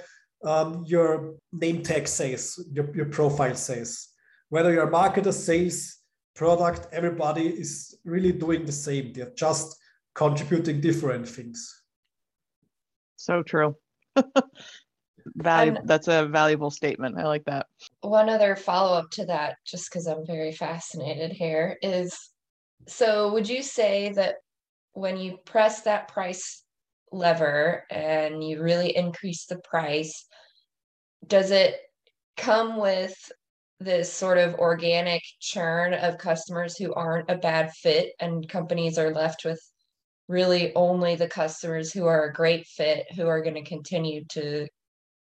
um, 0.44 0.84
your 0.86 1.34
name 1.52 1.82
tag 1.82 2.06
says, 2.06 2.58
your, 2.72 2.94
your 2.94 3.06
profile 3.06 3.56
says. 3.56 4.06
Whether 4.50 4.72
you're 4.72 4.88
a 4.88 4.92
marketer, 4.92 5.32
sales, 5.32 5.98
product, 6.36 6.86
everybody 6.92 7.48
is 7.48 7.98
really 8.04 8.30
doing 8.30 8.64
the 8.64 8.72
same. 8.72 9.12
They're 9.12 9.34
just 9.34 9.76
contributing 10.14 10.80
different 10.80 11.28
things. 11.28 11.82
So 13.16 13.42
true. 13.42 13.74
Valuable. 15.36 15.80
That's 15.84 16.08
a 16.08 16.26
valuable 16.26 16.70
statement. 16.70 17.18
I 17.18 17.24
like 17.24 17.44
that. 17.44 17.66
One 18.00 18.28
other 18.28 18.56
follow 18.56 18.96
up 18.96 19.10
to 19.12 19.26
that, 19.26 19.56
just 19.66 19.90
because 19.90 20.06
I'm 20.06 20.26
very 20.26 20.52
fascinated 20.52 21.32
here, 21.32 21.76
is 21.82 22.16
so 22.86 23.32
would 23.32 23.48
you 23.48 23.62
say 23.62 24.12
that 24.12 24.36
when 24.92 25.16
you 25.16 25.38
press 25.44 25.82
that 25.82 26.08
price 26.08 26.62
lever 27.12 27.84
and 27.90 28.42
you 28.42 28.62
really 28.62 28.96
increase 28.96 29.46
the 29.46 29.58
price, 29.58 30.26
does 31.26 31.50
it 31.50 31.76
come 32.36 32.76
with 32.76 33.14
this 33.80 34.12
sort 34.12 34.38
of 34.38 34.54
organic 34.54 35.22
churn 35.40 35.94
of 35.94 36.18
customers 36.18 36.76
who 36.76 36.92
aren't 36.94 37.30
a 37.30 37.36
bad 37.36 37.70
fit 37.72 38.12
and 38.18 38.48
companies 38.48 38.98
are 38.98 39.14
left 39.14 39.44
with 39.44 39.60
really 40.26 40.74
only 40.74 41.14
the 41.14 41.28
customers 41.28 41.92
who 41.92 42.04
are 42.04 42.24
a 42.24 42.32
great 42.32 42.66
fit 42.66 43.06
who 43.14 43.26
are 43.26 43.42
going 43.42 43.54
to 43.54 43.62
continue 43.62 44.24
to 44.26 44.66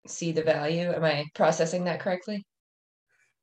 see 0.08 0.32
the 0.32 0.44
value? 0.44 0.92
Am 0.92 1.04
i 1.04 1.26
processing 1.36 1.84
that 1.86 2.00
correctly? 2.00 2.46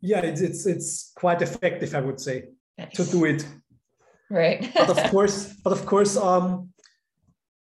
Yeah 0.00 0.20
it's 0.20 0.40
it's, 0.40 0.66
it's 0.66 1.12
quite 1.16 1.42
effective 1.42 1.94
i 1.94 2.00
would 2.00 2.20
say 2.20 2.44
nice. 2.76 2.94
to 2.94 3.04
do 3.04 3.24
it. 3.24 3.46
Right. 4.30 4.70
But 4.74 4.90
of 4.90 5.10
course 5.10 5.54
but 5.64 5.72
of 5.72 5.86
course 5.86 6.16
um 6.16 6.70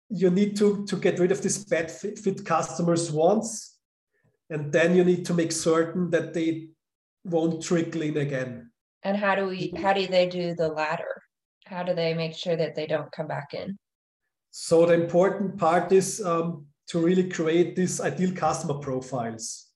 you 0.10 0.30
need 0.30 0.56
to 0.58 0.86
to 0.86 0.96
get 0.98 1.19
rid 1.19 1.32
of 1.32 1.41
these 1.41 1.65
bad 1.65 1.91
fit, 1.91 2.19
fit 2.19 2.46
customers 2.46 3.12
once 3.12 3.78
and 4.50 4.72
then 4.72 4.96
you 4.96 5.04
need 5.04 5.26
to 5.26 5.34
make 5.34 5.52
certain 5.52 6.10
that 6.12 6.34
they 6.34 6.69
won't 7.24 7.63
trickle 7.63 8.02
in 8.02 8.17
again. 8.17 8.69
And 9.04 9.17
how 9.17 9.36
do 9.36 9.48
we 9.48 9.74
how 9.78 9.93
do 9.93 10.08
they 10.08 10.28
do 10.28 10.56
the 10.56 10.67
latter? 10.67 11.22
How 11.65 11.84
do 11.84 11.93
they 11.93 12.13
make 12.13 12.36
sure 12.36 12.56
that 12.56 12.76
they 12.76 12.88
don't 12.88 13.12
come 13.12 13.28
back 13.28 13.54
in? 13.54 13.78
So 14.52 14.86
the 14.86 14.93
important 14.93 15.58
part 15.58 15.91
is 15.91 16.24
um, 16.24 16.67
to 16.88 17.00
really 17.00 17.30
create 17.30 17.76
these 17.76 18.02
ideal 18.02 18.34
customer 18.34 18.76
profiles 18.76 19.67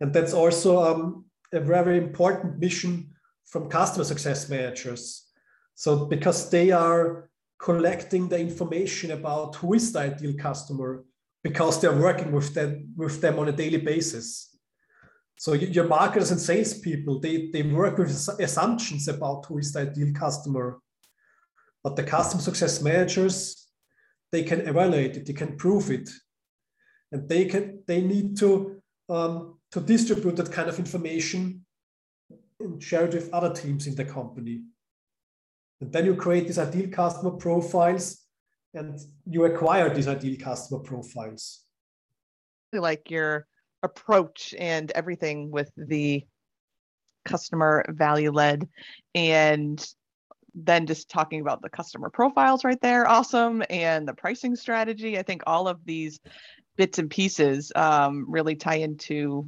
and 0.00 0.12
that's 0.12 0.32
also 0.32 0.82
um, 0.82 1.24
a 1.52 1.60
very 1.60 1.98
important 1.98 2.58
mission 2.58 3.10
from 3.46 3.68
customer 3.68 4.04
success 4.04 4.48
managers 4.48 5.26
so 5.74 6.06
because 6.06 6.50
they 6.50 6.70
are 6.70 7.28
collecting 7.58 8.28
the 8.28 8.38
information 8.38 9.12
about 9.12 9.56
who 9.56 9.74
is 9.74 9.92
the 9.92 10.00
ideal 10.00 10.34
customer 10.34 11.04
because 11.42 11.80
they're 11.80 12.00
working 12.08 12.32
with 12.32 12.54
them 12.54 12.92
with 12.96 13.20
them 13.20 13.38
on 13.38 13.48
a 13.48 13.52
daily 13.52 13.78
basis. 13.78 14.56
So 15.38 15.52
your 15.52 15.86
marketers 15.86 16.30
and 16.30 16.40
salespeople, 16.40 17.20
they, 17.20 17.50
they 17.52 17.62
work 17.62 17.98
with 17.98 18.10
assumptions 18.40 19.06
about 19.06 19.44
who 19.46 19.58
is 19.58 19.72
the 19.72 19.80
ideal 19.80 20.12
customer. 20.14 20.78
But 21.84 21.94
the 21.94 22.02
customer 22.02 22.42
success 22.42 22.80
managers, 22.80 23.68
they 24.32 24.42
can 24.44 24.62
evaluate 24.66 25.16
it, 25.18 25.26
they 25.26 25.34
can 25.34 25.56
prove 25.56 25.90
it. 25.90 26.08
And 27.12 27.28
they 27.28 27.44
can 27.44 27.82
they 27.86 28.00
need 28.00 28.36
to 28.38 28.82
um, 29.08 29.58
to 29.72 29.80
distribute 29.80 30.36
that 30.36 30.52
kind 30.52 30.68
of 30.68 30.78
information 30.78 31.64
and 32.60 32.82
share 32.82 33.04
it 33.04 33.14
with 33.14 33.32
other 33.32 33.52
teams 33.54 33.86
in 33.86 33.94
the 33.94 34.04
company. 34.04 34.62
And 35.80 35.92
then 35.92 36.06
you 36.06 36.16
create 36.16 36.46
these 36.46 36.58
ideal 36.58 36.88
customer 36.88 37.32
profiles 37.32 38.22
and 38.74 38.98
you 39.26 39.44
acquire 39.44 39.92
these 39.92 40.08
ideal 40.08 40.36
customer 40.38 40.80
profiles. 40.80 41.64
Like 42.72 43.10
your 43.10 43.46
approach 43.82 44.54
and 44.58 44.90
everything 44.92 45.50
with 45.50 45.70
the 45.76 46.24
customer 47.24 47.84
value 47.88 48.30
led 48.30 48.68
and 49.14 49.84
then 50.54 50.86
just 50.86 51.10
talking 51.10 51.40
about 51.40 51.60
the 51.60 51.68
customer 51.68 52.08
profiles 52.08 52.64
right 52.64 52.80
there 52.80 53.06
awesome 53.06 53.62
and 53.68 54.06
the 54.06 54.14
pricing 54.14 54.54
strategy 54.54 55.18
i 55.18 55.22
think 55.22 55.42
all 55.46 55.66
of 55.66 55.84
these 55.84 56.20
bits 56.76 56.98
and 56.98 57.10
pieces 57.10 57.72
um, 57.74 58.26
really 58.28 58.54
tie 58.54 58.76
into 58.76 59.46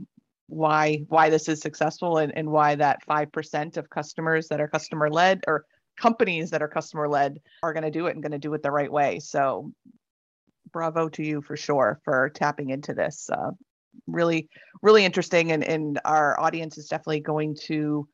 why 0.49 1.05
why 1.09 1.29
this 1.29 1.49
is 1.49 1.61
successful 1.61 2.19
and, 2.19 2.33
and 2.37 2.51
why 2.51 2.75
that 2.75 3.01
5% 3.07 3.77
of 3.77 3.91
customers 3.91 4.49
that 4.49 4.61
are 4.61 4.69
customer 4.69 5.11
led 5.11 5.43
or 5.47 5.65
companies 5.99 6.51
that 6.51 6.63
are 6.63 6.69
customer 6.69 7.09
led 7.09 7.39
are 7.63 7.73
going 7.73 7.85
to 7.85 7.91
do 7.91 8.07
it 8.07 8.15
and 8.15 8.23
going 8.23 8.33
to 8.33 8.39
do 8.39 8.55
it 8.55 8.63
the 8.63 8.71
right 8.71 8.91
way. 8.91 9.19
So, 9.19 9.73
bravo 10.73 11.09
to 11.09 11.23
you 11.23 11.43
for 11.43 11.57
sure 11.57 12.01
for 12.05 12.31
tapping 12.31 12.71
into 12.71 12.95
this. 12.95 13.29
Uh, 13.31 13.51
really, 14.07 14.49
really 14.83 15.05
interesting, 15.05 15.53
and 15.53 15.65
and 15.65 16.01
our 16.05 16.39
audience 16.41 16.79
is 16.79 16.89
definitely 16.89 17.21
going 17.21 17.57
to 17.65 18.09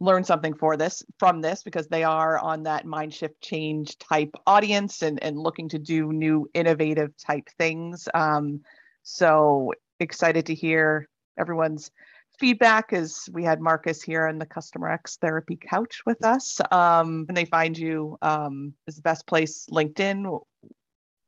learn 0.00 0.24
something 0.24 0.54
for 0.54 0.76
this 0.76 1.02
from 1.18 1.40
this 1.40 1.62
because 1.62 1.86
they 1.88 2.02
are 2.02 2.38
on 2.38 2.62
that 2.62 2.86
mind 2.86 3.12
shift 3.12 3.40
change 3.40 3.98
type 3.98 4.34
audience 4.46 5.02
and 5.02 5.22
and 5.22 5.38
looking 5.38 5.68
to 5.68 5.78
do 5.78 6.12
new 6.12 6.48
innovative 6.54 7.16
type 7.18 7.48
things. 7.58 8.08
Um, 8.14 8.60
so 9.02 9.72
excited 10.00 10.46
to 10.46 10.54
hear 10.54 11.08
everyone's 11.38 11.90
feedback 12.38 12.92
as 12.92 13.28
we 13.32 13.44
had 13.44 13.60
Marcus 13.60 14.02
here 14.02 14.26
on 14.26 14.38
the 14.38 14.46
Customer 14.46 14.88
X 14.90 15.18
Therapy 15.20 15.56
Couch 15.56 16.00
with 16.06 16.24
us. 16.24 16.58
Um, 16.72 17.26
and 17.28 17.36
they 17.36 17.44
find 17.44 17.76
you 17.76 18.16
um, 18.22 18.72
is 18.86 18.96
the 18.96 19.02
best 19.02 19.26
place 19.26 19.66
LinkedIn. 19.70 20.40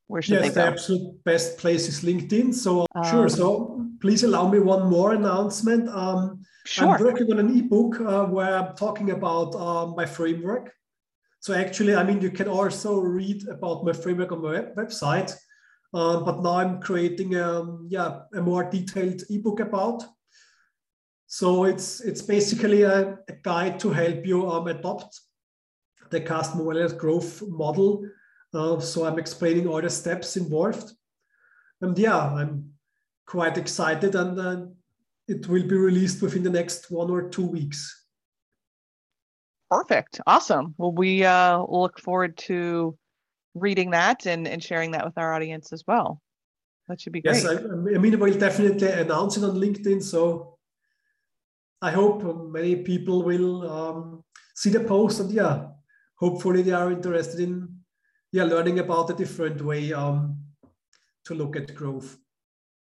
Where 0.07 0.23
should 0.23 0.35
yes, 0.35 0.43
they 0.43 0.49
go? 0.49 0.55
the 0.55 0.67
absolute 0.67 1.25
best 1.25 1.59
place 1.59 1.89
is 1.89 2.03
LinkedIn. 2.03 2.55
So 2.55 2.87
um, 2.95 3.05
sure. 3.11 3.29
So 3.29 3.87
please 4.01 4.23
allow 4.25 4.49
me 4.49 4.59
one 4.59 4.89
more 4.89 5.13
announcement. 5.13 5.89
Um, 5.91 6.41
sure. 6.65 6.89
I'm 6.89 7.03
working 7.03 7.31
on 7.33 7.39
an 7.39 7.59
ebook 7.59 8.01
uh, 8.01 8.25
where 8.27 8.57
I'm 8.57 8.77
talking 8.77 9.11
about 9.11 9.55
um, 9.55 9.95
my 9.97 10.07
framework. 10.07 10.73
So 11.41 11.55
actually, 11.55 11.95
I 11.95 12.05
mean, 12.05 12.21
you 12.21 12.31
can 12.31 12.49
also 12.49 13.01
read 13.01 13.49
about 13.49 13.85
my 13.85 13.93
framework 13.93 14.33
on 14.33 14.43
my 14.43 14.51
web- 14.53 14.77
website. 14.77 15.35
Um, 15.95 16.25
but 16.25 16.43
now 16.43 16.57
I'm 16.57 16.81
creating 16.81 17.37
um, 17.37 17.87
yeah, 17.91 18.21
a 18.35 18.41
more 18.41 18.65
detailed 18.71 19.23
ebook 19.29 19.61
about 19.61 20.03
so 21.33 21.65
it's 21.65 22.03
it's 22.03 22.21
basically 22.21 22.83
a, 22.83 23.17
a 23.27 23.33
guide 23.43 23.81
to 23.81 23.91
help 23.91 24.27
you 24.27 24.51
um, 24.51 24.67
adopt 24.67 25.19
the 26.11 26.21
customer 26.21 26.63
value 26.65 26.95
growth 26.99 27.43
model. 27.49 28.05
Uh, 28.53 28.79
so 28.81 29.07
I'm 29.07 29.19
explaining 29.19 29.67
all 29.67 29.81
the 29.81 29.89
steps 29.89 30.37
involved. 30.37 30.93
And 31.81 31.99
yeah, 31.99 32.19
I'm 32.19 32.75
quite 33.25 33.57
excited 33.57 34.15
and 34.15 34.39
uh, 34.39 34.67
it 35.29 35.49
will 35.49 35.63
be 35.63 35.77
released 35.77 36.23
within 36.23 36.43
the 36.43 36.51
next 36.51 36.91
one 36.91 37.11
or 37.11 37.29
two 37.29 37.47
weeks. 37.47 38.07
Perfect. 39.71 40.21
Awesome. 40.27 40.75
Well, 40.77 40.93
we 40.93 41.25
uh, 41.25 41.63
look 41.63 41.99
forward 41.99 42.37
to 42.49 42.97
reading 43.55 43.91
that 43.91 44.27
and, 44.27 44.47
and 44.47 44.63
sharing 44.63 44.91
that 44.93 45.05
with 45.05 45.17
our 45.17 45.33
audience 45.33 45.73
as 45.73 45.83
well. 45.87 46.21
That 46.89 47.01
should 47.01 47.13
be 47.13 47.23
great. 47.23 47.43
Yes, 47.43 47.47
I, 47.47 47.55
I 47.55 47.99
mean, 47.99 48.19
we'll 48.19 48.39
definitely 48.39 48.91
announce 48.91 49.37
it 49.37 49.45
on 49.45 49.57
LinkedIn. 49.57 50.03
So 50.03 50.59
I 51.81 51.91
hope 51.91 52.23
many 52.51 52.77
people 52.77 53.23
will 53.23 53.71
um, 53.71 54.25
see 54.55 54.71
the 54.71 54.81
post 54.81 55.21
and 55.21 55.31
yeah, 55.31 55.69
hopefully 56.17 56.63
they 56.63 56.73
are 56.73 56.93
interested 56.93 57.41
in 57.41 57.77
yeah 58.31 58.45
learning 58.45 58.79
about 58.79 59.11
a 59.11 59.15
different 59.15 59.61
way 59.63 59.93
um, 59.93 60.39
to 61.25 61.35
look 61.35 61.57
at 61.57 61.75
growth. 61.75 62.19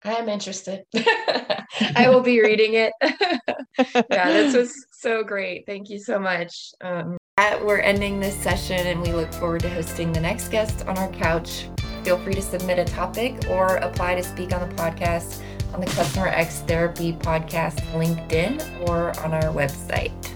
I 0.04 0.13
am 0.13 0.30
interested. 0.30 0.86
I 1.95 2.09
will 2.09 2.21
be 2.21 2.41
reading 2.41 2.73
it. 2.73 2.93
yeah, 4.09 4.31
this 4.31 4.55
was 4.55 4.85
so 4.91 5.23
great. 5.23 5.65
Thank 5.65 5.89
you 5.89 5.99
so 5.99 6.19
much. 6.19 6.71
Um, 6.81 7.17
we're 7.63 7.79
ending 7.79 8.19
this 8.19 8.35
session 8.35 8.87
and 8.87 9.02
we 9.02 9.12
look 9.12 9.33
forward 9.33 9.62
to 9.62 9.69
hosting 9.69 10.13
the 10.13 10.21
next 10.21 10.50
guest 10.50 10.85
on 10.87 10.97
our 10.97 11.10
couch. 11.10 11.67
Feel 12.04 12.17
free 12.19 12.33
to 12.33 12.41
submit 12.41 12.79
a 12.79 12.85
topic 12.85 13.50
or 13.50 13.77
apply 13.77 14.15
to 14.15 14.23
speak 14.23 14.54
on 14.54 14.67
the 14.67 14.75
podcast 14.75 15.41
on 15.73 15.81
the 15.81 15.87
Customer 15.87 16.27
X 16.27 16.60
Therapy 16.62 17.13
Podcast 17.13 17.81
LinkedIn 17.91 18.87
or 18.87 19.19
on 19.19 19.33
our 19.33 19.54
website. 19.54 20.35